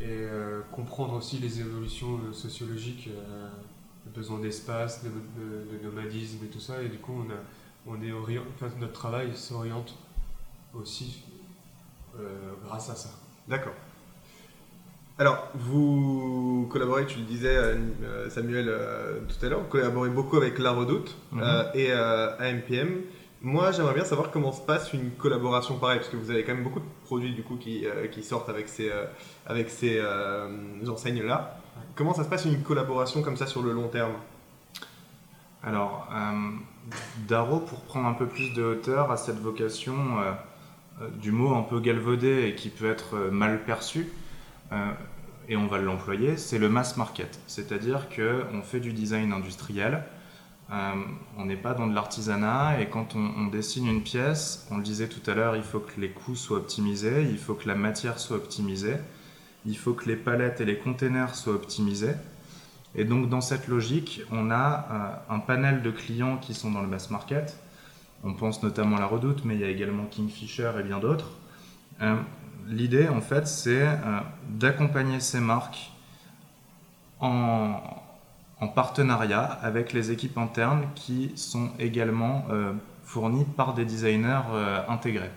et 0.00 0.04
euh, 0.08 0.60
comprendre 0.72 1.14
aussi 1.14 1.38
les 1.38 1.60
évolutions 1.60 2.18
euh, 2.28 2.32
sociologiques, 2.32 3.08
euh, 3.12 3.48
le 4.06 4.10
besoin 4.12 4.38
d'espace, 4.40 5.04
de, 5.04 5.10
de- 5.10 5.78
de 5.78 5.84
nomadisme 5.84 6.38
et 6.44 6.48
tout 6.48 6.60
ça. 6.60 6.82
Et 6.82 6.88
du 6.88 6.98
coup, 6.98 7.12
on, 7.26 7.30
a, 7.30 7.36
on 7.96 8.02
est 8.02 8.10
orient- 8.12 8.42
enfin, 8.56 8.72
notre 8.80 8.92
travail 8.94 9.36
s'oriente 9.36 9.94
aussi 10.74 11.22
euh, 12.18 12.26
grâce 12.64 12.90
à 12.90 12.94
ça. 12.96 13.10
D'accord. 13.48 13.74
Alors, 15.20 15.48
vous 15.54 16.68
collaborez, 16.70 17.04
tu 17.06 17.18
le 17.18 17.24
disais, 17.24 17.56
Samuel, 18.30 18.66
euh, 18.68 19.18
tout 19.28 19.44
à 19.44 19.48
l'heure, 19.48 19.60
vous 19.60 19.66
collaborez 19.68 20.10
beaucoup 20.10 20.36
avec 20.36 20.58
La 20.60 20.70
Redoute 20.70 21.16
Mhm. 21.32 21.42
euh, 21.42 21.64
et 21.74 21.88
euh, 21.90 22.36
AMPM. 22.38 23.00
Moi, 23.40 23.70
j'aimerais 23.70 23.94
bien 23.94 24.04
savoir 24.04 24.32
comment 24.32 24.50
se 24.50 24.60
passe 24.60 24.92
une 24.92 25.12
collaboration 25.12 25.78
pareille, 25.78 25.98
parce 25.98 26.10
que 26.10 26.16
vous 26.16 26.32
avez 26.32 26.42
quand 26.42 26.54
même 26.54 26.64
beaucoup 26.64 26.80
de 26.80 26.84
produits 27.04 27.34
du 27.34 27.44
coup 27.44 27.54
qui, 27.54 27.86
euh, 27.86 28.06
sortent 28.20 28.48
avec 28.48 28.68
ces, 28.68 28.90
euh, 28.90 29.04
avec 29.46 29.70
ces 29.70 29.98
euh, 29.98 30.48
enseignes-là. 30.88 31.56
Comment 31.94 32.14
ça 32.14 32.24
se 32.24 32.28
passe 32.28 32.46
une 32.46 32.62
collaboration 32.62 33.22
comme 33.22 33.36
ça 33.36 33.46
sur 33.46 33.62
le 33.62 33.70
long 33.72 33.86
terme? 33.86 34.14
Alors, 35.62 36.08
Darrow, 37.28 37.60
pour 37.60 37.80
prendre 37.82 38.08
un 38.08 38.14
peu 38.14 38.26
plus 38.26 38.54
de 38.54 38.62
hauteur, 38.62 39.10
a 39.10 39.16
cette 39.16 39.40
vocation 39.40 39.94
du 41.20 41.32
mot 41.32 41.54
un 41.54 41.62
peu 41.62 41.80
galvaudé 41.80 42.46
et 42.46 42.54
qui 42.54 42.68
peut 42.68 42.88
être 42.88 43.16
mal 43.30 43.64
perçu, 43.64 44.08
et 45.48 45.56
on 45.56 45.66
va 45.66 45.78
l'employer, 45.78 46.36
c'est 46.36 46.58
le 46.58 46.68
mass 46.68 46.96
market. 46.96 47.40
C'est-à-dire 47.48 48.08
qu'on 48.08 48.62
fait 48.62 48.80
du 48.80 48.92
design 48.92 49.32
industriel, 49.32 50.04
euh, 50.70 50.92
on 51.38 51.46
n'est 51.46 51.56
pas 51.56 51.72
dans 51.72 51.86
de 51.86 51.94
l'artisanat, 51.94 52.80
et 52.80 52.88
quand 52.88 53.14
on, 53.14 53.46
dessine 53.46 53.86
une 53.86 54.02
pièce, 54.02 54.66
on 54.70 54.76
le 54.76 54.82
disait 54.82 55.08
tout 55.08 55.28
à 55.30 55.34
l'heure, 55.34 55.56
il 55.56 55.62
faut 55.62 55.80
que 55.80 55.98
les 55.98 56.10
coûts 56.10 56.36
soient 56.36 56.58
optimisés, 56.58 57.22
il 57.22 57.38
faut 57.38 57.54
que 57.54 57.66
la 57.66 57.74
matière 57.74 58.18
soit 58.18 58.36
optimisée, 58.36 58.96
il 59.64 59.76
faut 59.78 59.94
que 59.94 60.06
les 60.06 60.16
palettes 60.16 60.60
et 60.60 60.66
les 60.66 60.78
containers 60.78 61.34
soient 61.34 61.54
optimisés. 61.54 62.14
Et 62.94 63.04
donc 63.04 63.28
dans 63.28 63.40
cette 63.40 63.68
logique, 63.68 64.22
on 64.30 64.50
a 64.50 65.22
un 65.28 65.38
panel 65.38 65.82
de 65.82 65.90
clients 65.90 66.36
qui 66.38 66.54
sont 66.54 66.70
dans 66.70 66.80
le 66.80 66.88
mass 66.88 67.10
market. 67.10 67.58
On 68.24 68.34
pense 68.34 68.62
notamment 68.62 68.96
à 68.96 69.00
la 69.00 69.06
Redoute, 69.06 69.44
mais 69.44 69.54
il 69.54 69.60
y 69.60 69.64
a 69.64 69.68
également 69.68 70.06
Kingfisher 70.06 70.72
et 70.80 70.82
bien 70.82 70.98
d'autres. 70.98 71.30
L'idée, 72.66 73.08
en 73.08 73.20
fait, 73.20 73.46
c'est 73.46 73.86
d'accompagner 74.48 75.20
ces 75.20 75.40
marques 75.40 75.92
en, 77.20 77.80
en 78.60 78.68
partenariat 78.68 79.44
avec 79.62 79.92
les 79.92 80.10
équipes 80.10 80.38
internes 80.38 80.86
qui 80.94 81.32
sont 81.36 81.70
également 81.78 82.44
euh, 82.50 82.72
fournies 83.04 83.44
par 83.44 83.74
des 83.74 83.84
designers 83.84 84.42
euh, 84.52 84.80
intégrés. 84.88 85.30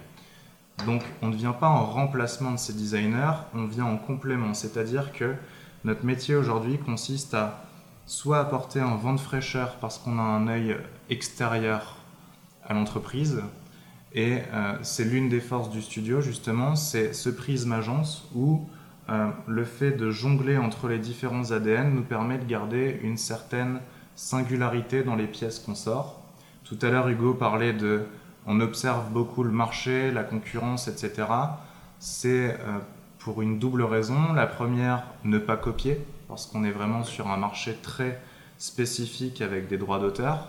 Donc 0.85 1.03
on 1.21 1.27
ne 1.27 1.35
vient 1.35 1.53
pas 1.53 1.67
en 1.67 1.85
remplacement 1.85 2.51
de 2.51 2.57
ces 2.57 2.73
designers, 2.73 3.37
on 3.53 3.65
vient 3.65 3.85
en 3.85 3.97
complément, 3.97 4.53
c'est-à-dire 4.53 5.11
que 5.13 5.35
notre 5.83 6.05
métier 6.05 6.35
aujourd'hui 6.35 6.79
consiste 6.79 7.33
à 7.33 7.63
soit 8.07 8.39
apporter 8.39 8.79
un 8.79 8.95
vent 8.95 9.13
de 9.13 9.19
fraîcheur 9.19 9.75
parce 9.79 9.99
qu'on 9.99 10.17
a 10.17 10.23
un 10.23 10.47
œil 10.47 10.75
extérieur 11.09 11.97
à 12.65 12.73
l'entreprise, 12.73 13.41
et 14.13 14.39
euh, 14.53 14.77
c'est 14.81 15.05
l'une 15.05 15.29
des 15.29 15.39
forces 15.39 15.69
du 15.69 15.81
studio 15.81 16.19
justement, 16.21 16.75
c'est 16.75 17.13
ce 17.13 17.29
prisme 17.29 17.71
agence 17.71 18.27
où 18.35 18.67
euh, 19.11 19.29
le 19.45 19.65
fait 19.65 19.91
de 19.91 20.09
jongler 20.09 20.57
entre 20.57 20.87
les 20.87 20.97
différents 20.97 21.51
ADN 21.51 21.93
nous 21.93 22.03
permet 22.03 22.37
de 22.37 22.45
garder 22.45 22.97
une 23.03 23.17
certaine 23.17 23.81
singularité 24.15 25.03
dans 25.03 25.15
les 25.15 25.27
pièces 25.27 25.59
qu'on 25.59 25.75
sort. 25.75 26.21
Tout 26.63 26.77
à 26.81 26.89
l'heure, 26.89 27.09
Hugo 27.09 27.33
parlait 27.33 27.73
de 27.73 28.03
on 28.47 28.61
observe 28.61 29.11
beaucoup 29.11 29.43
le 29.43 29.51
marché, 29.51 30.11
la 30.11 30.23
concurrence, 30.23 30.87
etc. 30.87 31.27
C'est 31.99 32.53
euh, 32.53 32.77
pour 33.19 33.41
une 33.41 33.59
double 33.59 33.83
raison. 33.83 34.31
La 34.33 34.47
première, 34.47 35.03
ne 35.25 35.39
pas 35.39 35.57
copier, 35.57 35.99
parce 36.29 36.45
qu'on 36.45 36.63
est 36.63 36.71
vraiment 36.71 37.03
sur 37.03 37.27
un 37.27 37.37
marché 37.37 37.77
très 37.83 38.21
spécifique 38.57 39.41
avec 39.41 39.67
des 39.67 39.77
droits 39.77 39.99
d'auteur. 39.99 40.47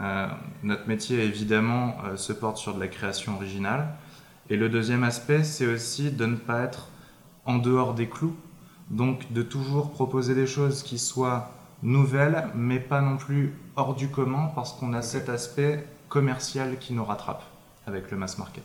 Euh, 0.00 0.26
notre 0.62 0.88
métier, 0.88 1.22
évidemment, 1.22 1.96
se 2.16 2.32
porte 2.32 2.56
sur 2.56 2.74
de 2.74 2.80
la 2.80 2.88
création 2.88 3.36
originale. 3.36 3.88
Et 4.48 4.56
le 4.56 4.70
deuxième 4.70 5.04
aspect, 5.04 5.44
c'est 5.44 5.66
aussi 5.66 6.10
de 6.10 6.24
ne 6.24 6.36
pas 6.36 6.62
être 6.62 6.88
en 7.46 7.58
dehors 7.58 7.94
des 7.94 8.08
clous. 8.08 8.34
Donc 8.90 9.32
de 9.32 9.42
toujours 9.42 9.90
proposer 9.90 10.34
des 10.34 10.46
choses 10.46 10.82
qui 10.82 10.98
soient 10.98 11.50
nouvelles, 11.82 12.48
mais 12.54 12.78
pas 12.78 13.00
non 13.00 13.16
plus 13.16 13.54
hors 13.76 13.94
du 13.94 14.08
commun, 14.08 14.50
parce 14.54 14.72
qu'on 14.72 14.92
a 14.92 15.02
cet 15.02 15.28
aspect 15.28 15.86
commercial 16.08 16.78
qui 16.78 16.92
nous 16.92 17.04
rattrape 17.04 17.42
avec 17.86 18.10
le 18.10 18.16
mass 18.16 18.38
market. 18.38 18.64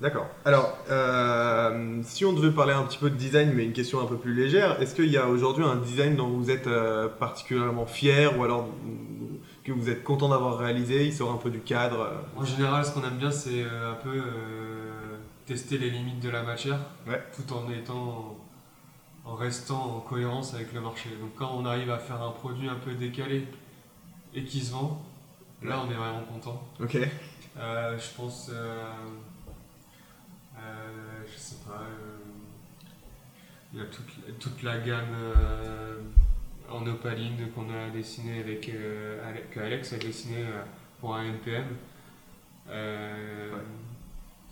D'accord. 0.00 0.26
Alors, 0.44 0.76
euh, 0.90 2.00
si 2.02 2.26
on 2.26 2.34
devait 2.34 2.50
parler 2.50 2.74
un 2.74 2.82
petit 2.82 2.98
peu 2.98 3.08
de 3.08 3.14
design, 3.14 3.52
mais 3.54 3.64
une 3.64 3.72
question 3.72 4.00
un 4.00 4.04
peu 4.04 4.16
plus 4.16 4.34
légère, 4.34 4.80
est-ce 4.80 4.94
qu'il 4.94 5.10
y 5.10 5.16
a 5.16 5.26
aujourd'hui 5.26 5.64
un 5.64 5.76
design 5.76 6.16
dont 6.16 6.28
vous 6.28 6.50
êtes 6.50 6.66
euh, 6.66 7.08
particulièrement 7.08 7.86
fier 7.86 8.38
ou 8.38 8.44
alors 8.44 8.68
que 9.64 9.72
vous 9.72 9.88
êtes 9.88 10.04
content 10.04 10.28
d'avoir 10.28 10.58
réalisé 10.58 11.06
Il 11.06 11.14
sort 11.14 11.32
un 11.32 11.38
peu 11.38 11.48
du 11.48 11.60
cadre 11.60 12.10
En 12.36 12.44
général, 12.44 12.84
ce 12.84 12.90
qu'on 12.92 13.04
aime 13.04 13.16
bien, 13.16 13.30
c'est 13.30 13.62
euh, 13.62 13.92
un 13.92 13.94
peu 13.94 14.22
tester 15.46 15.78
les 15.78 15.90
limites 15.90 16.20
de 16.20 16.28
la 16.28 16.42
matière, 16.42 16.80
tout 17.34 17.52
en 17.52 17.70
étant 17.70 18.36
en 19.26 19.34
restant 19.34 19.96
en 19.96 20.00
cohérence 20.00 20.54
avec 20.54 20.72
le 20.72 20.80
marché. 20.80 21.10
Donc 21.20 21.34
quand 21.34 21.50
on 21.54 21.64
arrive 21.64 21.90
à 21.90 21.98
faire 21.98 22.22
un 22.22 22.30
produit 22.30 22.68
un 22.68 22.76
peu 22.76 22.94
décalé 22.94 23.46
et 24.34 24.44
qui 24.44 24.60
se 24.60 24.72
vend, 24.72 25.04
là 25.62 25.82
on 25.84 25.90
est 25.90 25.94
vraiment 25.94 26.22
content. 26.22 26.62
Ok. 26.80 26.96
Euh, 27.58 27.98
je 27.98 28.14
pense, 28.14 28.50
euh, 28.52 28.84
euh, 30.58 31.22
je 31.26 31.38
sais 31.38 31.56
pas, 31.66 31.82
il 33.72 33.80
y 33.80 33.82
a 33.82 33.86
toute, 34.38 34.62
la 34.62 34.78
gamme 34.78 35.34
en 36.70 36.86
opaline 36.86 37.50
qu'on 37.54 37.68
a 37.70 37.90
dessiné 37.90 38.40
avec, 38.40 38.70
que 39.50 39.60
Alex 39.60 39.92
a 39.92 39.98
dessiné 39.98 40.44
pour 41.00 41.16
un 41.16 41.24
NPM. 41.24 41.66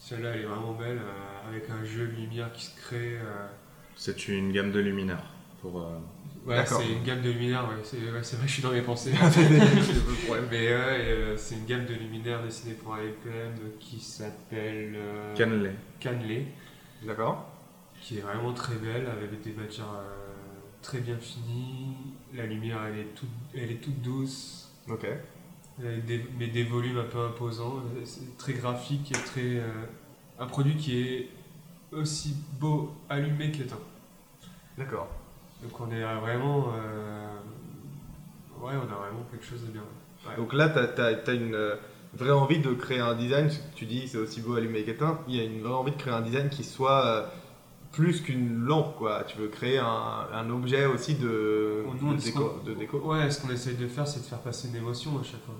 Celle-là, 0.04 0.32
elle 0.34 0.42
est 0.42 0.44
vraiment 0.44 0.74
belle, 0.74 0.98
euh, 0.98 1.48
avec 1.48 1.70
un 1.70 1.82
jeu 1.82 2.06
de 2.06 2.12
lumière 2.12 2.52
qui 2.52 2.66
se 2.66 2.78
crée. 2.78 3.16
Euh. 3.16 3.46
C'est 3.96 4.28
une 4.28 4.52
gamme 4.52 4.70
de 4.70 4.78
luminaires 4.78 5.24
pour. 5.62 5.80
Euh, 5.80 5.98
ouais, 6.44 6.62
c'est 6.66 6.92
une 6.92 7.02
gamme 7.02 7.22
de 7.22 7.30
luminaires, 7.30 7.66
ouais. 7.70 7.82
c'est 7.82 7.96
vrai, 7.96 8.20
je 8.22 8.52
suis 8.52 8.62
dans 8.62 8.72
mes 8.72 8.82
pensées. 8.82 9.12
Mais 10.50 10.68
ouais, 10.68 11.34
c'est 11.38 11.54
une 11.54 11.64
gamme 11.64 11.86
de 11.86 11.94
luminaires 11.94 12.42
dessinée 12.42 12.74
pour 12.74 12.94
IPM 12.98 13.54
qui 13.80 13.98
s'appelle. 13.98 14.94
Canley. 15.34 15.72
Canley. 15.98 16.48
D'accord. 17.06 17.50
Qui 17.98 18.18
est 18.18 18.20
vraiment 18.20 18.52
très 18.52 18.74
belle, 18.74 19.06
avec 19.06 19.40
des 19.40 19.52
matières 19.52 20.02
très 20.82 20.98
bien 20.98 21.16
finies. 21.16 21.96
La 22.34 22.44
lumière, 22.44 22.80
elle 22.88 22.98
est 22.98 23.14
toute, 23.14 23.30
elle 23.54 23.70
est 23.70 23.82
toute 23.82 24.02
douce. 24.02 24.70
Ok. 24.86 25.06
Euh, 25.82 25.98
mais 26.38 26.46
des 26.46 26.62
volumes 26.62 26.98
un 26.98 27.04
peu 27.04 27.18
imposants. 27.18 27.82
Très 28.38 28.52
graphique 28.52 29.10
et 29.10 29.24
très. 29.26 29.58
Euh, 29.58 29.70
un 30.38 30.46
produit 30.46 30.76
qui 30.76 31.00
est 31.00 31.28
aussi 31.92 32.36
beau 32.60 32.92
allumé 33.08 33.50
qu'éteint. 33.50 33.78
D'accord. 34.78 35.08
Donc 35.62 35.80
on 35.80 35.90
est 35.90 36.02
vraiment. 36.20 36.72
Euh, 36.76 37.36
ouais, 38.60 38.74
on 38.76 38.92
a 38.92 38.96
vraiment 38.96 39.24
quelque 39.30 39.44
chose 39.44 39.62
de 39.62 39.72
bien. 39.72 39.82
Donc 40.36 40.52
là, 40.52 40.68
tu 40.68 41.00
as, 41.00 41.34
une 41.34 41.76
vraie 42.14 42.30
envie 42.30 42.60
de 42.60 42.72
créer 42.72 43.00
un 43.00 43.14
design, 43.14 43.50
tu 43.74 43.84
dis 43.84 44.08
c'est 44.08 44.18
aussi 44.18 44.40
beau 44.40 44.54
allumé 44.54 44.84
qu'éteint, 44.84 45.20
il 45.28 45.36
y 45.36 45.40
a 45.40 45.44
une 45.44 45.60
vraie 45.60 45.74
envie 45.74 45.90
de 45.90 45.96
créer 45.96 46.14
un 46.14 46.22
design 46.22 46.48
qui 46.48 46.64
soit 46.64 47.30
plus 47.94 48.20
qu'une 48.20 48.64
lampe, 48.64 48.96
quoi. 48.96 49.24
Tu 49.24 49.38
veux 49.38 49.48
créer 49.48 49.78
un, 49.78 50.50
objet 50.50 50.86
aussi 50.86 51.14
de, 51.14 51.84
de, 52.64 52.74
déco, 52.74 52.98
Ouais, 52.98 53.30
ce 53.30 53.40
qu'on 53.40 53.50
essaye 53.50 53.76
de 53.76 53.86
faire, 53.86 54.06
c'est 54.06 54.20
de 54.20 54.24
faire 54.24 54.40
passer 54.40 54.68
une 54.68 54.76
émotion 54.76 55.18
à 55.18 55.22
chaque 55.22 55.42
fois. 55.44 55.54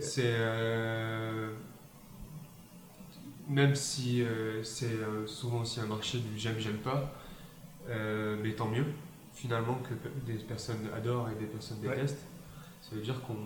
C'est. 0.00 0.22
Euh, 0.24 1.50
même 3.48 3.74
si 3.74 4.22
euh, 4.22 4.62
c'est 4.62 4.86
euh, 4.86 5.26
souvent 5.26 5.60
aussi 5.60 5.80
un 5.80 5.86
marché 5.86 6.18
du 6.18 6.38
j'aime, 6.38 6.56
j'aime 6.58 6.78
pas, 6.78 7.12
mais 7.88 8.52
tant 8.52 8.68
mieux, 8.68 8.84
finalement, 9.32 9.78
que 9.88 9.94
des 10.30 10.38
personnes 10.38 10.88
adorent 10.94 11.30
et 11.30 11.34
des 11.36 11.46
personnes 11.46 11.80
détestent. 11.80 12.26
Ça 12.82 12.96
veut 12.96 13.02
dire 13.02 13.20
qu'on 13.22 13.36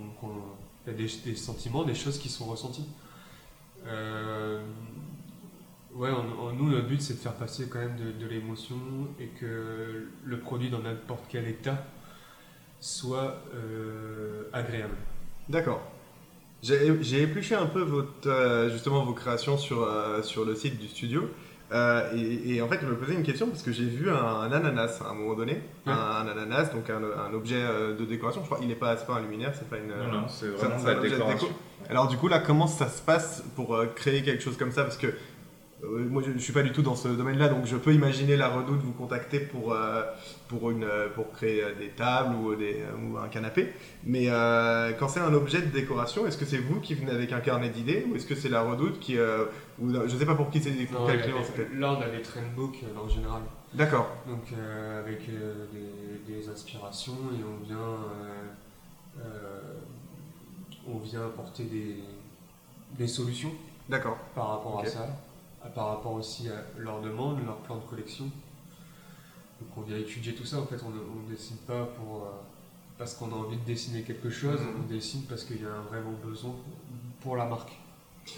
y 0.86 0.90
a 0.90 0.92
des, 0.92 1.08
des, 1.24 1.36
sentiments, 1.36 1.84
des 1.84 1.94
choses 1.94 2.18
qui 2.18 2.28
sont 2.28 2.46
ressenties. 2.46 2.88
Ouais, 5.94 6.08
nous, 6.56 6.70
notre 6.70 6.86
but, 6.86 7.00
c'est 7.02 7.14
de 7.14 7.18
faire 7.18 7.34
passer 7.34 7.68
quand 7.68 7.78
même 7.78 7.96
de, 7.96 8.26
l'émotion 8.26 8.76
et 9.20 9.26
que 9.26 10.06
le 10.24 10.38
produit, 10.38 10.70
dans 10.70 10.78
n'importe 10.78 11.24
quel 11.28 11.46
état, 11.46 11.84
soit 12.80 13.42
euh, 13.54 14.44
agréable. 14.52 14.94
D'accord. 15.48 15.82
J'ai 16.62 17.22
épluché 17.22 17.56
un 17.56 17.66
peu 17.66 17.82
votre, 17.82 18.26
euh, 18.26 18.70
justement 18.70 19.04
vos 19.04 19.14
créations 19.14 19.58
sur, 19.58 19.82
euh, 19.82 20.22
sur 20.22 20.44
le 20.44 20.54
site 20.54 20.78
du 20.78 20.86
studio. 20.86 21.28
et, 21.72 22.62
en 22.62 22.68
fait, 22.68 22.78
je 22.80 22.86
me 22.86 22.96
posais 22.96 23.14
une 23.14 23.24
question 23.24 23.48
parce 23.48 23.62
que 23.62 23.72
j'ai 23.72 23.84
vu 23.84 24.10
un, 24.10 24.50
ananas 24.50 25.02
à 25.04 25.10
un 25.10 25.14
moment 25.14 25.34
donné. 25.34 25.60
Un, 25.84 26.26
ananas, 26.26 26.72
donc 26.72 26.88
un, 26.88 27.34
objet 27.34 27.60
de 27.98 28.04
décoration. 28.06 28.40
Je 28.40 28.46
crois 28.46 28.58
qu'il 28.58 28.68
n'est 28.68 28.74
pas, 28.74 28.96
pas 28.96 29.14
un 29.16 29.20
luminaire, 29.20 29.52
c'est 29.54 29.68
pas 29.68 29.76
une. 29.76 29.88
Non, 29.88 30.26
c'est 30.28 30.48
vraiment 30.48 30.82
la 30.82 30.94
décoration. 30.94 31.48
Alors, 31.90 32.08
du 32.08 32.16
coup, 32.16 32.28
là, 32.28 32.38
comment 32.38 32.68
ça 32.68 32.88
se 32.88 33.02
passe 33.02 33.44
pour 33.56 33.76
créer 33.94 34.22
quelque 34.22 34.42
chose 34.42 34.56
comme 34.56 34.72
ça? 34.72 34.84
Parce 34.84 34.96
que 34.96 35.08
euh, 35.84 36.08
moi, 36.08 36.22
je 36.24 36.30
ne 36.30 36.38
suis 36.38 36.52
pas 36.52 36.62
du 36.62 36.70
tout 36.70 36.82
dans 36.82 36.94
ce 36.94 37.08
domaine-là, 37.08 37.48
donc 37.48 37.66
je 37.66 37.76
peux 37.76 37.92
imaginer 37.92 38.36
la 38.36 38.48
Redoute 38.48 38.80
vous 38.82 38.92
contacter 38.92 39.40
pour, 39.40 39.72
euh, 39.72 40.04
pour, 40.48 40.70
une, 40.70 40.84
euh, 40.84 41.08
pour 41.08 41.32
créer 41.32 41.64
des 41.78 41.88
tables 41.88 42.36
ou, 42.36 42.54
des, 42.54 42.84
ou 43.02 43.18
un 43.18 43.28
canapé. 43.28 43.72
Mais 44.04 44.26
quand 44.98 45.08
c'est 45.08 45.20
un 45.20 45.34
objet 45.34 45.60
de 45.60 45.66
décoration, 45.66 46.26
est-ce 46.26 46.38
que 46.38 46.44
c'est 46.44 46.58
vous 46.58 46.80
qui 46.80 46.94
venez 46.94 47.10
avec 47.10 47.32
un 47.32 47.40
carnet 47.40 47.68
d'idées 47.68 48.06
ou 48.08 48.16
est-ce 48.16 48.26
que 48.26 48.34
c'est 48.34 48.48
la 48.48 48.62
Redoute 48.62 49.00
qui. 49.00 49.18
Ou, 49.80 49.90
je 49.90 49.98
ne 49.98 50.18
sais 50.18 50.26
pas 50.26 50.34
pour 50.34 50.50
qui 50.50 50.60
c'est 50.60 50.70
Là, 50.70 51.92
on 51.92 52.00
a 52.00 52.08
des 52.08 52.22
trendbooks 52.22 52.84
en 52.96 53.08
général. 53.08 53.42
D'accord. 53.74 54.08
Donc, 54.26 54.52
avec 54.98 55.26
des, 55.26 56.32
des, 56.32 56.48
inspirations 56.48 57.16
et 57.32 57.42
on 57.42 57.64
vient, 57.64 57.96
on 60.86 60.98
vient 60.98 61.26
apporter 61.26 61.64
des, 61.64 61.96
des 62.98 63.08
solutions. 63.08 63.52
D'accord. 63.88 64.18
Par 64.34 64.48
rapport 64.48 64.80
à 64.80 64.86
ça 64.86 65.08
par 65.74 65.88
rapport 65.88 66.12
aussi 66.12 66.48
à 66.48 66.80
leurs 66.80 67.00
demandes, 67.00 67.38
leur 67.44 67.56
plan 67.58 67.76
de 67.76 67.84
collection. 67.88 68.24
Donc 68.24 69.70
on 69.76 69.80
vient 69.82 69.96
étudier 69.96 70.34
tout 70.34 70.44
ça, 70.44 70.58
en 70.58 70.66
fait, 70.66 70.78
on 70.84 70.90
ne 70.90 71.30
dessine 71.30 71.56
pas 71.58 71.86
pour, 71.96 72.24
euh, 72.24 72.28
parce 72.98 73.14
qu'on 73.14 73.30
a 73.32 73.36
envie 73.36 73.56
de 73.56 73.64
dessiner 73.64 74.02
quelque 74.02 74.30
chose, 74.30 74.60
mhm. 74.60 74.82
on 74.84 74.92
dessine 74.92 75.22
parce 75.28 75.44
qu'il 75.44 75.62
y 75.62 75.64
a 75.64 75.68
un 75.68 75.82
vraiment 75.82 76.14
besoin 76.24 76.54
pour 77.20 77.36
la 77.36 77.46
marque. 77.46 77.78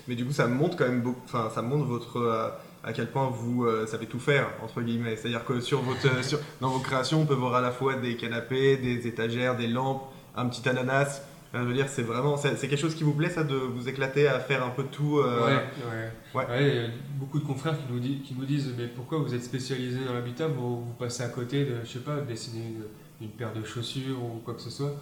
Mais 0.08 0.14
du 0.14 0.24
coup, 0.24 0.32
ça 0.32 0.46
montre 0.46 0.76
quand 0.76 0.86
même 0.86 1.02
beaucoup, 1.02 1.20
enfin, 1.24 1.50
ça 1.54 1.62
montre 1.62 1.84
votre, 1.84 2.18
euh, 2.18 2.50
à 2.82 2.92
quel 2.92 3.10
point 3.10 3.28
vous 3.28 3.64
euh, 3.64 3.86
savez 3.86 4.06
tout 4.06 4.18
faire, 4.18 4.48
entre 4.62 4.82
guillemets. 4.82 5.16
C'est-à-dire 5.16 5.44
que 5.44 5.60
sur 5.60 5.82
votre, 5.82 6.24
sur, 6.24 6.38
dans 6.60 6.70
vos 6.70 6.80
créations, 6.80 7.22
on 7.22 7.26
peut 7.26 7.34
voir 7.34 7.54
à 7.54 7.60
la 7.60 7.70
fois 7.70 7.94
des 7.94 8.16
canapés, 8.16 8.76
des 8.76 9.06
étagères, 9.06 9.56
des 9.56 9.66
lampes, 9.66 10.02
un 10.36 10.46
petit 10.48 10.66
ananas, 10.68 11.22
je 11.62 11.68
veux 11.68 11.74
dire, 11.74 11.88
c'est 11.88 12.02
vraiment, 12.02 12.36
c'est 12.36 12.56
quelque 12.56 12.76
chose 12.76 12.94
qui 12.94 13.04
vous 13.04 13.12
plaît, 13.14 13.30
ça, 13.30 13.44
de 13.44 13.54
vous 13.54 13.88
éclater 13.88 14.26
à 14.26 14.40
faire 14.40 14.64
un 14.64 14.70
peu 14.70 14.84
tout. 14.84 15.18
Euh... 15.18 15.46
Ouais, 15.46 15.62
ouais. 16.34 16.46
ouais. 16.48 16.68
il 16.68 16.76
y 16.82 16.84
a 16.86 16.88
beaucoup 17.18 17.38
de 17.38 17.44
confrères 17.44 17.76
qui 17.78 17.92
nous, 17.92 18.00
disent, 18.00 18.22
qui 18.24 18.34
nous 18.34 18.44
disent, 18.44 18.74
mais 18.76 18.86
pourquoi 18.88 19.18
vous 19.18 19.34
êtes 19.34 19.44
spécialisé 19.44 20.04
dans 20.04 20.14
l'habitat, 20.14 20.48
vous, 20.48 20.84
vous 20.84 20.92
passez 20.98 21.22
à 21.22 21.28
côté 21.28 21.64
de, 21.64 21.76
je 21.84 21.88
sais 21.92 21.98
pas, 22.00 22.16
de 22.16 22.26
dessiner 22.26 22.72
une 23.20 23.28
paire 23.30 23.52
de 23.52 23.64
chaussures 23.64 24.20
ou 24.22 24.40
quoi 24.44 24.54
que 24.54 24.60
ce 24.62 24.70
soit. 24.70 24.94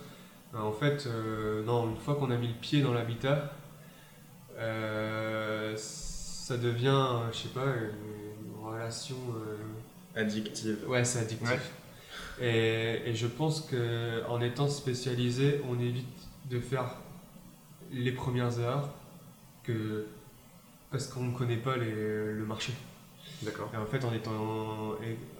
Euh, 0.54 0.58
en 0.58 0.72
fait, 0.72 1.06
euh, 1.06 1.64
non, 1.64 1.88
une 1.90 1.96
fois 1.96 2.14
qu'on 2.16 2.30
a 2.30 2.36
mis 2.36 2.48
le 2.48 2.54
pied 2.60 2.82
dans 2.82 2.92
l'habitat, 2.92 3.52
euh, 4.58 5.74
ça 5.76 6.56
devient, 6.56 7.06
je 7.32 7.38
sais 7.38 7.48
pas, 7.48 7.64
une, 7.64 8.46
une 8.50 8.66
relation. 8.66 9.16
euh, 9.36 10.20
Addictive. 10.20 10.76
Ouais, 10.86 11.04
c'est 11.04 11.20
addictif. 11.20 11.72
Et, 12.40 13.00
et 13.06 13.14
je 13.14 13.26
pense 13.26 13.62
que 13.62 14.22
en 14.28 14.40
étant 14.42 14.68
spécialisé, 14.68 15.62
on 15.70 15.80
évite 15.80 16.06
de 16.50 16.60
faire 16.60 16.96
les 17.90 18.12
premières 18.12 18.58
heures 18.58 18.88
que 19.62 20.06
parce 20.90 21.06
qu'on 21.06 21.22
ne 21.24 21.36
connaît 21.36 21.56
pas 21.56 21.76
les- 21.76 22.32
le 22.32 22.44
marché. 22.46 22.72
D'accord. 23.42 23.70
Et 23.72 23.76
en 23.76 23.86
fait, 23.86 24.04
en 24.04 24.12
étant, 24.12 24.94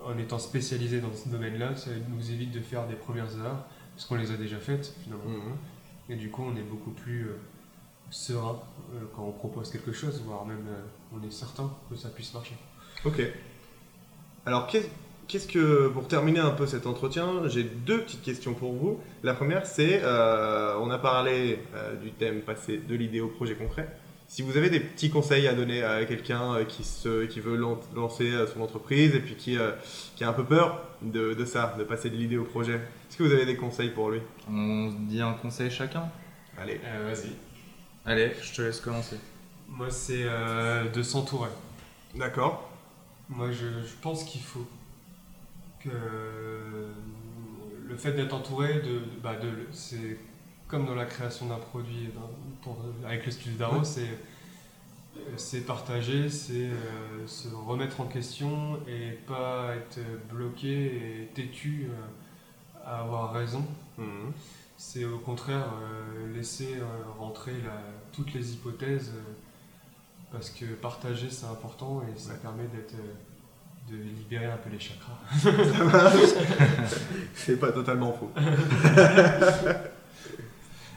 en 0.05 0.19
étant 0.19 0.39
spécialisé 0.39 1.01
dans 1.01 1.15
ce 1.15 1.29
domaine-là, 1.29 1.77
ça 1.77 1.91
nous 2.09 2.31
évite 2.31 2.51
de 2.53 2.61
faire 2.61 2.87
des 2.87 2.95
premières 2.95 3.37
heures 3.39 3.65
parce 3.95 4.07
qu'on 4.07 4.17
les 4.17 4.31
a 4.33 4.37
déjà 4.37 4.59
faites 4.59 4.95
finalement. 5.03 5.25
Mhm. 5.25 5.57
Et 6.09 6.17
du 6.17 6.31
coup, 6.31 6.43
on 6.43 6.57
est 6.57 6.63
beaucoup 6.63 6.91
plus 6.91 7.27
euh, 7.29 7.37
serein 8.11 8.61
euh, 8.95 9.01
quand 9.15 9.23
on 9.25 9.33
propose 9.33 9.71
quelque 9.71 9.93
chose, 9.93 10.21
voire 10.25 10.45
même 10.47 10.67
euh, 10.69 10.83
on 11.15 11.23
est 11.27 11.31
certain 11.31 11.71
que 11.91 11.97
ça 11.97 12.09
puisse 12.09 12.33
marcher. 12.35 12.57
Ok. 13.05 13.21
Alors, 14.47 14.67
qu'est- 14.67 14.91
qu'est-ce 15.29 15.49
que, 15.49 15.89
pour 15.89 16.09
terminer 16.09 16.41
un 16.41 16.51
peu 16.51 16.67
cet 16.67 16.87
entretien, 16.87 17.49
j'ai 17.49 17.63
deux 17.65 18.01
petites 18.03 18.23
questions 18.23 18.55
pour 18.55 18.73
vous. 18.73 19.01
La 19.23 19.35
première, 19.35 19.67
c'est, 19.67 20.01
euh, 20.03 20.77
on 20.81 20.91
a 20.91 20.99
parlé 20.99 21.59
euh, 21.75 21.95
du 21.97 22.11
thème 22.11 22.41
passé 22.43 22.79
de 22.79 22.95
l'idée 22.95 23.21
au 23.21 23.29
projet 23.29 23.55
concret. 23.55 23.89
Si 24.29 24.41
vous 24.41 24.57
avez 24.57 24.71
des 24.71 24.81
petits 24.81 25.11
conseils 25.11 25.47
à 25.47 25.53
donner 25.53 25.83
à 25.83 26.05
quelqu'un 26.07 26.55
euh, 26.55 26.65
qui, 26.65 26.85
se, 26.85 27.27
qui 27.27 27.41
veut 27.41 27.57
lan- 27.57 27.81
lancer 27.95 28.31
son 28.55 28.63
entreprise 28.63 29.15
et 29.15 29.21
puis 29.21 29.35
qui, 29.35 29.59
euh, 29.59 29.73
qui 30.17 30.25
a 30.25 30.29
un 30.29 30.33
peu 30.33 30.45
peur 30.45 30.83
de, 31.03 31.35
de 31.35 31.45
ça, 31.45 31.75
de 31.79 31.85
passer 31.85 32.09
de 32.09 32.17
l'idée 32.17 32.39
au 32.39 32.45
projet, 32.45 32.75
est-ce 32.75 33.19
que 33.19 33.23
vous 33.25 33.33
avez 33.33 33.45
des 33.45 33.57
conseils 33.57 33.91
pour 33.91 34.11
lui? 34.11 34.21
On 34.49 34.91
se 34.91 34.97
dit 35.11 35.21
un 35.21 35.35
conseil 35.35 35.71
chacun? 35.71 36.05
Allez. 36.59 36.81
Euh, 36.85 37.13
Vas-y. 37.13 37.33
Allez, 38.07 38.33
je 38.43 38.55
te 38.55 38.63
laisse 38.63 38.81
commencer. 38.81 39.17
Moi, 39.69 39.91
c'est 39.91 40.25
euh, 40.25 40.89
de 40.89 41.03
s'entourer. 41.03 41.51
D'accord. 42.15 42.71
Moi, 43.29 43.51
je, 43.53 43.67
je 43.87 43.95
pense 44.03 44.25
qu'il 44.25 44.41
faut 44.43 44.67
que 45.83 45.91
le 47.89 47.97
fait 47.97 48.13
d'être 48.13 48.33
entouré, 48.35 48.75
de, 48.81 49.01
bah, 49.23 49.37
de, 49.37 49.51
c'est 49.73 50.19
comme 50.69 50.87
dans 50.87 50.95
la 50.95 51.05
création 51.05 51.47
d'un 51.47 51.57
produit 51.59 52.09
pour, 52.63 52.79
avec 53.05 53.27
le 53.27 53.33
studio 53.33 53.59
d'Aro, 53.59 53.79
Ouais. 53.79 53.85
c'est 53.85 54.09
c'est 55.37 55.61
partager, 55.67 56.31
c'est 56.31 56.71
euh, 56.71 57.27
se 57.27 57.49
remettre 57.55 58.01
en 58.01 58.07
question 58.07 58.79
et 58.89 59.11
pas 59.27 59.75
être 59.77 60.01
bloqué 60.33 60.87
et 61.23 61.27
têtu 61.35 61.87
euh, 61.91 62.87
à 62.87 63.01
avoir 63.01 63.33
raison. 63.35 63.63
Mhm. 63.99 64.33
C'est 64.79 65.05
au 65.05 65.19
contraire 65.19 65.67
euh, 65.83 66.35
laisser 66.35 66.79
rentrer 67.19 67.53
la- 67.63 67.83
toutes 68.11 68.33
les 68.33 68.55
hypothèses 68.55 69.13
parce 70.33 70.49
que 70.49 70.65
partager 70.65 71.29
c'est 71.31 71.47
important 71.47 72.03
et 72.03 72.19
ça 72.19 72.33
Ouais. 72.33 72.39
permet 72.41 72.67
d'être 72.69 72.95
de 73.91 73.97
libérer 73.97 74.47
un 74.47 74.57
peu 74.57 74.71
les 74.71 74.79
chakras. 74.79 75.19
Ça 75.39 75.85
marche. 75.85 76.15
c'est 77.35 77.59
pas 77.59 77.73
totalement 77.73 78.13
faux. 78.13 78.33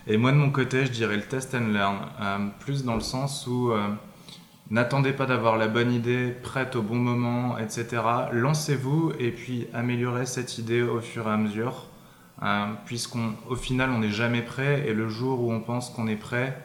Et 0.08 0.18
moi 0.18 0.32
de 0.32 0.38
mon 0.38 0.52
côté, 0.52 0.86
je 0.86 0.92
dirais 0.92 1.16
le 1.16 1.24
test 1.24 1.56
and 1.56 1.72
learn, 1.74 1.98
euh, 2.22 2.48
plus 2.60 2.84
dans 2.84 2.94
le 2.94 3.02
sens 3.02 3.48
où 3.48 3.72
euh, 3.72 3.88
n'attendez 4.70 5.14
pas 5.14 5.26
d'avoir 5.26 5.58
la 5.58 5.68
bonne 5.68 5.92
idée 5.92 6.32
prête 6.44 6.76
au 6.76 6.82
bon 6.82 6.96
moment, 6.96 7.58
etc. 7.58 8.02
Lancez-vous 8.32 9.14
et 9.20 9.32
puis 9.32 9.68
améliorez 9.74 10.26
cette 10.26 10.58
idée 10.58 10.82
au 10.82 11.02
fur 11.02 11.28
et 11.28 11.32
à 11.32 11.38
mesure, 11.38 11.88
euh, 12.44 12.66
puisqu'on, 12.86 13.34
au 13.50 13.56
final, 13.56 13.90
on 13.92 14.00
n'est 14.00 14.12
jamais 14.12 14.42
prêt 14.42 14.88
et 14.88 14.94
le 14.94 15.08
jour 15.10 15.42
où 15.42 15.52
on 15.52 15.62
pense 15.62 15.90
qu'on 15.90 16.08
est 16.08 16.16
prêt, 16.16 16.58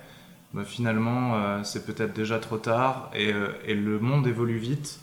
bah, 0.53 0.65
finalement, 0.65 1.35
euh, 1.35 1.63
c'est 1.63 1.87
peut-être 1.87 2.13
déjà 2.13 2.39
trop 2.39 2.59
tard 2.59 3.11
et, 3.15 3.33
euh, 3.33 3.53
et 3.65 3.75
le 3.75 3.99
monde 3.99 4.27
évolue 4.27 4.59
vite. 4.59 5.01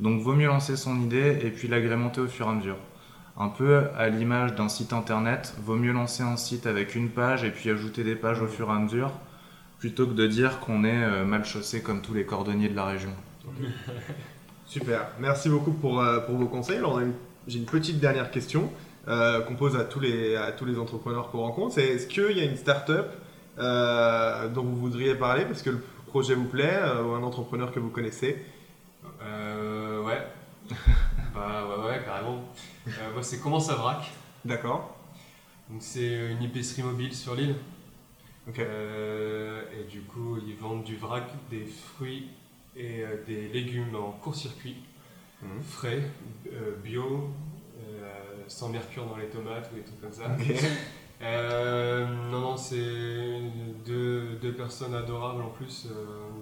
Donc, 0.00 0.20
vaut 0.20 0.34
mieux 0.34 0.46
lancer 0.46 0.76
son 0.76 1.00
idée 1.00 1.38
et 1.42 1.50
puis 1.50 1.68
l'agrémenter 1.68 2.20
au 2.20 2.26
fur 2.26 2.46
et 2.46 2.50
à 2.50 2.52
mesure. 2.52 2.76
Un 3.38 3.48
peu 3.48 3.84
à 3.96 4.08
l'image 4.08 4.54
d'un 4.54 4.68
site 4.68 4.92
internet, 4.92 5.54
vaut 5.62 5.76
mieux 5.76 5.92
lancer 5.92 6.22
un 6.22 6.36
site 6.36 6.66
avec 6.66 6.94
une 6.94 7.10
page 7.10 7.44
et 7.44 7.50
puis 7.50 7.70
ajouter 7.70 8.02
des 8.04 8.16
pages 8.16 8.40
au 8.40 8.46
fur 8.46 8.68
et 8.68 8.72
à 8.72 8.78
mesure, 8.78 9.10
plutôt 9.78 10.06
que 10.06 10.14
de 10.14 10.26
dire 10.26 10.60
qu'on 10.60 10.84
est 10.84 11.02
euh, 11.04 11.24
mal 11.24 11.44
chaussé 11.44 11.82
comme 11.82 12.00
tous 12.00 12.14
les 12.14 12.24
cordonniers 12.24 12.68
de 12.68 12.76
la 12.76 12.86
région. 12.86 13.10
Super, 14.66 15.06
merci 15.20 15.48
beaucoup 15.48 15.72
pour, 15.72 16.00
euh, 16.00 16.20
vos 16.28 16.46
conseils. 16.46 16.80
J'ai 17.46 17.58
une 17.58 17.66
petite 17.66 18.00
dernière 18.00 18.30
question 18.30 18.70
euh, 19.06 19.40
qu'on 19.42 19.54
pose 19.54 19.76
à 19.76 19.84
tous 19.84 20.00
les, 20.00 20.34
à 20.34 20.50
tous 20.50 20.64
les 20.64 20.78
entrepreneurs 20.78 21.30
qu'on 21.30 21.38
rencontre. 21.38 21.74
C'est 21.74 21.86
est-ce 21.86 22.06
qu'il 22.08 22.36
y 22.36 22.40
a 22.40 22.44
une 22.44 22.56
start-up 22.56 23.06
euh, 23.58 24.48
dont 24.48 24.64
vous 24.64 24.76
voudriez 24.76 25.14
parler 25.14 25.44
parce 25.44 25.62
que 25.62 25.70
le 25.70 25.82
projet 26.08 26.34
vous 26.34 26.46
plaît 26.46 26.80
ou 27.04 27.12
un 27.12 27.22
entrepreneur 27.22 27.70
que 27.70 27.78
vous 27.78 27.90
connaissez 27.90 28.44
Euh, 29.22 30.02
ouais. 30.02 30.26
bah 31.34 31.64
Euh, 32.88 33.12
moi, 33.12 33.22
c'est 33.22 33.40
Comment 33.40 33.60
ça 33.60 33.74
vrac 33.74 34.10
D'accord. 34.44 34.96
Donc, 35.70 35.82
c'est 35.82 36.30
une 36.30 36.42
épicerie 36.42 36.82
mobile 36.82 37.14
sur 37.14 37.34
l'île. 37.34 37.56
Ok. 38.48 38.58
Euh, 38.60 39.62
et 39.72 39.84
du 39.90 40.02
coup, 40.02 40.38
ils 40.46 40.54
vendent 40.54 40.84
du 40.84 40.96
vrac, 40.96 41.24
des 41.50 41.64
fruits 41.66 42.28
et 42.76 43.02
euh, 43.02 43.16
des 43.26 43.48
légumes 43.48 43.94
en 43.96 44.10
court-circuit, 44.12 44.76
Mhm. 45.42 45.62
frais, 45.62 46.02
euh, 46.52 46.76
bio, 46.82 47.28
euh, 47.78 48.12
sans 48.48 48.68
mercure 48.70 49.04
dans 49.06 49.16
les 49.16 49.26
tomates 49.26 49.70
ou 49.72 49.76
des 49.76 49.82
trucs 49.82 50.00
comme 50.00 50.12
ça. 50.12 50.24
Euh, 51.22 52.06
non, 52.30 52.40
non, 52.40 52.56
c'est 52.58 53.40
deux, 53.86 54.36
deux 54.42 54.52
personnes 54.52 54.94
adorables 54.94 55.40
en 55.40 55.48
plus 55.48 55.86
euh, 55.90 55.94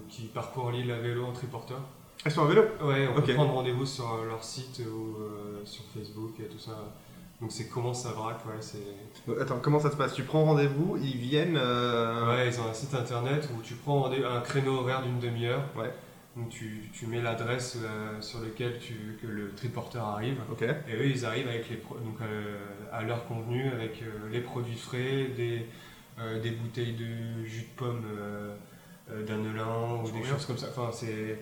qui 0.09 0.23
parcourent 0.23 0.69
l'île 0.71 0.91
à 0.91 0.99
vélo 0.99 1.25
en 1.25 1.31
triporteur. 1.31 1.79
Elles 2.25 2.31
sont 2.31 2.43
à 2.43 2.47
vélo? 2.47 2.63
Ouais, 2.81 3.07
on 3.07 3.19
Ok. 3.19 3.25
peut 3.27 3.33
prendre 3.35 3.53
rendez-vous 3.53 3.85
sur 3.85 4.11
euh, 4.11 4.27
leur 4.27 4.43
site 4.43 4.81
ou 4.91 5.21
euh, 5.21 5.61
sur 5.63 5.83
Facebook 5.95 6.33
et 6.39 6.47
tout 6.47 6.57
ça. 6.57 6.71
Donc 7.39 7.51
c'est 7.51 7.67
comment 7.67 7.93
ça 7.93 8.09
vrac, 8.13 8.43
ouais, 8.47 8.53
c'est... 8.61 8.79
Euh, 9.29 9.43
Attends, 9.43 9.59
comment 9.61 9.79
ça 9.79 9.91
se 9.91 9.95
passe? 9.95 10.13
Tu 10.13 10.23
prends 10.23 10.43
rendez-vous, 10.45 10.97
ils 10.99 11.17
viennent. 11.17 11.57
euh, 11.57 12.35
Ouais, 12.35 12.47
ils 12.47 12.59
ont 12.59 12.67
un 12.67 12.73
site 12.73 12.95
internet 12.95 13.47
où 13.55 13.61
tu 13.61 13.75
prends 13.75 14.09
un 14.11 14.41
créneau 14.41 14.77
horaire 14.79 15.03
d'une 15.03 15.19
demi-heure. 15.19 15.61
Ouais. 15.77 15.93
Donc 16.35 16.49
tu, 16.49 16.89
tu 16.93 17.05
mets 17.05 17.21
l'adresse 17.21 17.77
euh, 17.83 18.19
sur 18.21 18.41
laquelle 18.41 18.79
tu 18.79 19.19
que 19.21 19.27
le 19.27 19.51
triporteur 19.53 20.05
arrive. 20.05 20.37
Ok. 20.51 20.63
Et 20.63 20.95
eux, 20.95 21.05
ils 21.07 21.25
arrivent 21.25 21.47
avec 21.47 21.69
les 21.69 21.75
pro- 21.77 21.95
donc, 21.99 22.17
à 22.91 23.03
l'heure 23.03 23.25
convenue 23.27 23.67
avec 23.69 24.01
les 24.31 24.41
produits 24.41 24.77
frais, 24.77 25.27
des, 25.37 25.65
des 26.41 26.51
bouteilles 26.51 26.93
de 26.93 27.45
jus 27.45 27.61
de 27.61 27.75
pomme 27.77 28.01
d'Annelin 29.27 30.01
ou 30.03 30.09
des 30.09 30.23
choses 30.23 30.45
comme 30.45 30.57
ça. 30.57 30.67
Enfin, 30.75 30.89
c'est 30.91 31.39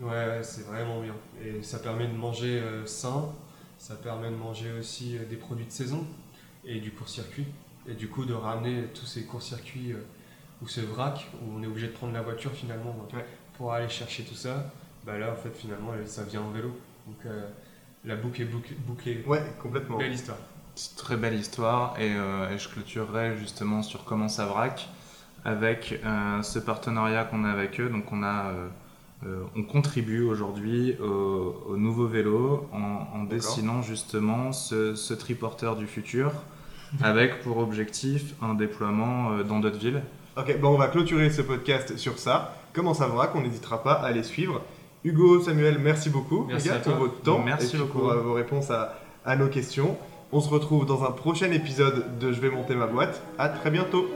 ouais, 0.00 0.40
c'est 0.42 0.66
vraiment 0.66 1.00
bien. 1.00 1.14
Et 1.44 1.62
ça 1.62 1.78
permet 1.78 2.06
de 2.06 2.12
manger 2.14 2.60
euh, 2.60 2.86
sain, 2.86 3.26
ça 3.78 3.94
permet 3.96 4.30
de 4.30 4.36
manger 4.36 4.72
aussi 4.78 5.16
euh, 5.16 5.24
des 5.28 5.36
produits 5.36 5.66
de 5.66 5.70
saison 5.70 6.06
et 6.64 6.80
du 6.80 6.90
court-circuit. 6.92 7.46
Et 7.88 7.94
du 7.94 8.08
coup, 8.08 8.24
de 8.24 8.34
ramener 8.34 8.84
tous 8.94 9.06
ces 9.06 9.24
courts-circuits 9.24 9.92
euh, 9.92 10.02
ou 10.62 10.68
ce 10.68 10.80
vrac 10.80 11.26
où 11.42 11.56
on 11.58 11.62
est 11.62 11.66
obligé 11.66 11.86
de 11.88 11.92
prendre 11.92 12.12
la 12.12 12.22
voiture 12.22 12.52
finalement 12.52 12.96
Ouais. 13.14 13.24
pour 13.56 13.72
aller 13.72 13.88
chercher 13.88 14.24
tout 14.24 14.34
ça. 14.34 14.72
Bah 15.04 15.18
là, 15.18 15.32
en 15.32 15.36
fait, 15.36 15.50
finalement, 15.56 15.92
ça 16.06 16.24
vient 16.24 16.40
en 16.42 16.50
vélo. 16.50 16.68
Donc 17.06 17.18
euh, 17.26 17.46
la 18.04 18.16
boucle 18.16 18.42
est 18.42 18.46
bouc- 18.46 18.74
bouclée. 18.86 19.22
Ouais, 19.26 19.42
complètement. 19.62 19.98
Belle 19.98 20.12
histoire. 20.14 20.38
C'est 20.74 20.90
une 20.92 20.96
très 20.96 21.16
belle 21.16 21.34
histoire 21.34 21.98
et, 22.00 22.12
euh, 22.16 22.50
et 22.50 22.58
je 22.58 22.68
clôturerai 22.68 23.36
justement 23.38 23.82
sur 23.82 24.04
comment 24.04 24.28
ça 24.28 24.46
vrac 24.46 24.88
avec 25.44 26.00
euh, 26.04 26.42
ce 26.42 26.58
partenariat 26.58 27.24
qu'on 27.24 27.44
a 27.44 27.50
avec 27.50 27.80
eux. 27.80 27.88
Donc 27.88 28.10
on 28.12 28.22
a, 28.24 28.50
euh, 29.26 29.42
on 29.56 29.62
contribue 29.62 30.22
aujourd'hui 30.22 30.96
au, 31.02 31.54
au 31.68 31.76
nouveau 31.76 32.06
vélo 32.06 32.66
en, 32.72 33.18
en 33.18 33.24
dessinant 33.24 33.82
justement 33.82 34.52
ce, 34.52 34.94
ce 34.94 35.12
triporteur 35.14 35.76
du 35.76 35.86
futur 35.86 36.30
avec 37.02 37.40
pour 37.42 37.58
objectif 37.58 38.34
un 38.40 38.54
déploiement 38.54 39.32
euh, 39.32 39.42
dans 39.42 39.58
d'autres 39.58 39.78
villes. 39.78 40.02
Ok, 40.38 40.58
bon, 40.60 40.68
on 40.74 40.78
va 40.78 40.88
clôturer 40.88 41.30
ce 41.30 41.42
podcast 41.42 41.96
sur 41.96 42.18
ça. 42.18 42.54
Comment 42.72 42.94
ça 42.94 43.06
va 43.08 43.26
qu'on 43.26 43.40
n'hésitera 43.40 43.82
pas 43.82 43.94
à 43.94 44.12
les 44.12 44.22
suivre? 44.22 44.62
Hugo, 45.04 45.40
Samuel, 45.40 45.78
merci 45.78 46.10
beaucoup 46.10 46.44
Merci 46.48 46.68
gars, 46.68 46.74
à 46.76 46.78
toi. 46.78 46.92
pour 46.92 47.02
votre 47.06 47.20
temps 47.22 47.42
Merci 47.44 47.76
et 47.76 47.78
beaucoup. 47.78 47.98
pour 47.98 48.10
euh, 48.10 48.20
vos 48.20 48.34
réponses 48.34 48.70
à, 48.70 48.98
à 49.24 49.34
nos 49.36 49.48
questions. 49.48 49.96
On 50.32 50.40
se 50.40 50.48
retrouve 50.48 50.86
dans 50.86 51.04
un 51.04 51.10
prochain 51.12 51.50
épisode 51.52 52.18
de 52.18 52.32
Je 52.32 52.40
vais 52.40 52.50
monter 52.50 52.74
ma 52.74 52.86
boîte. 52.86 53.22
À 53.38 53.48
très 53.48 53.70
bientôt. 53.70 54.06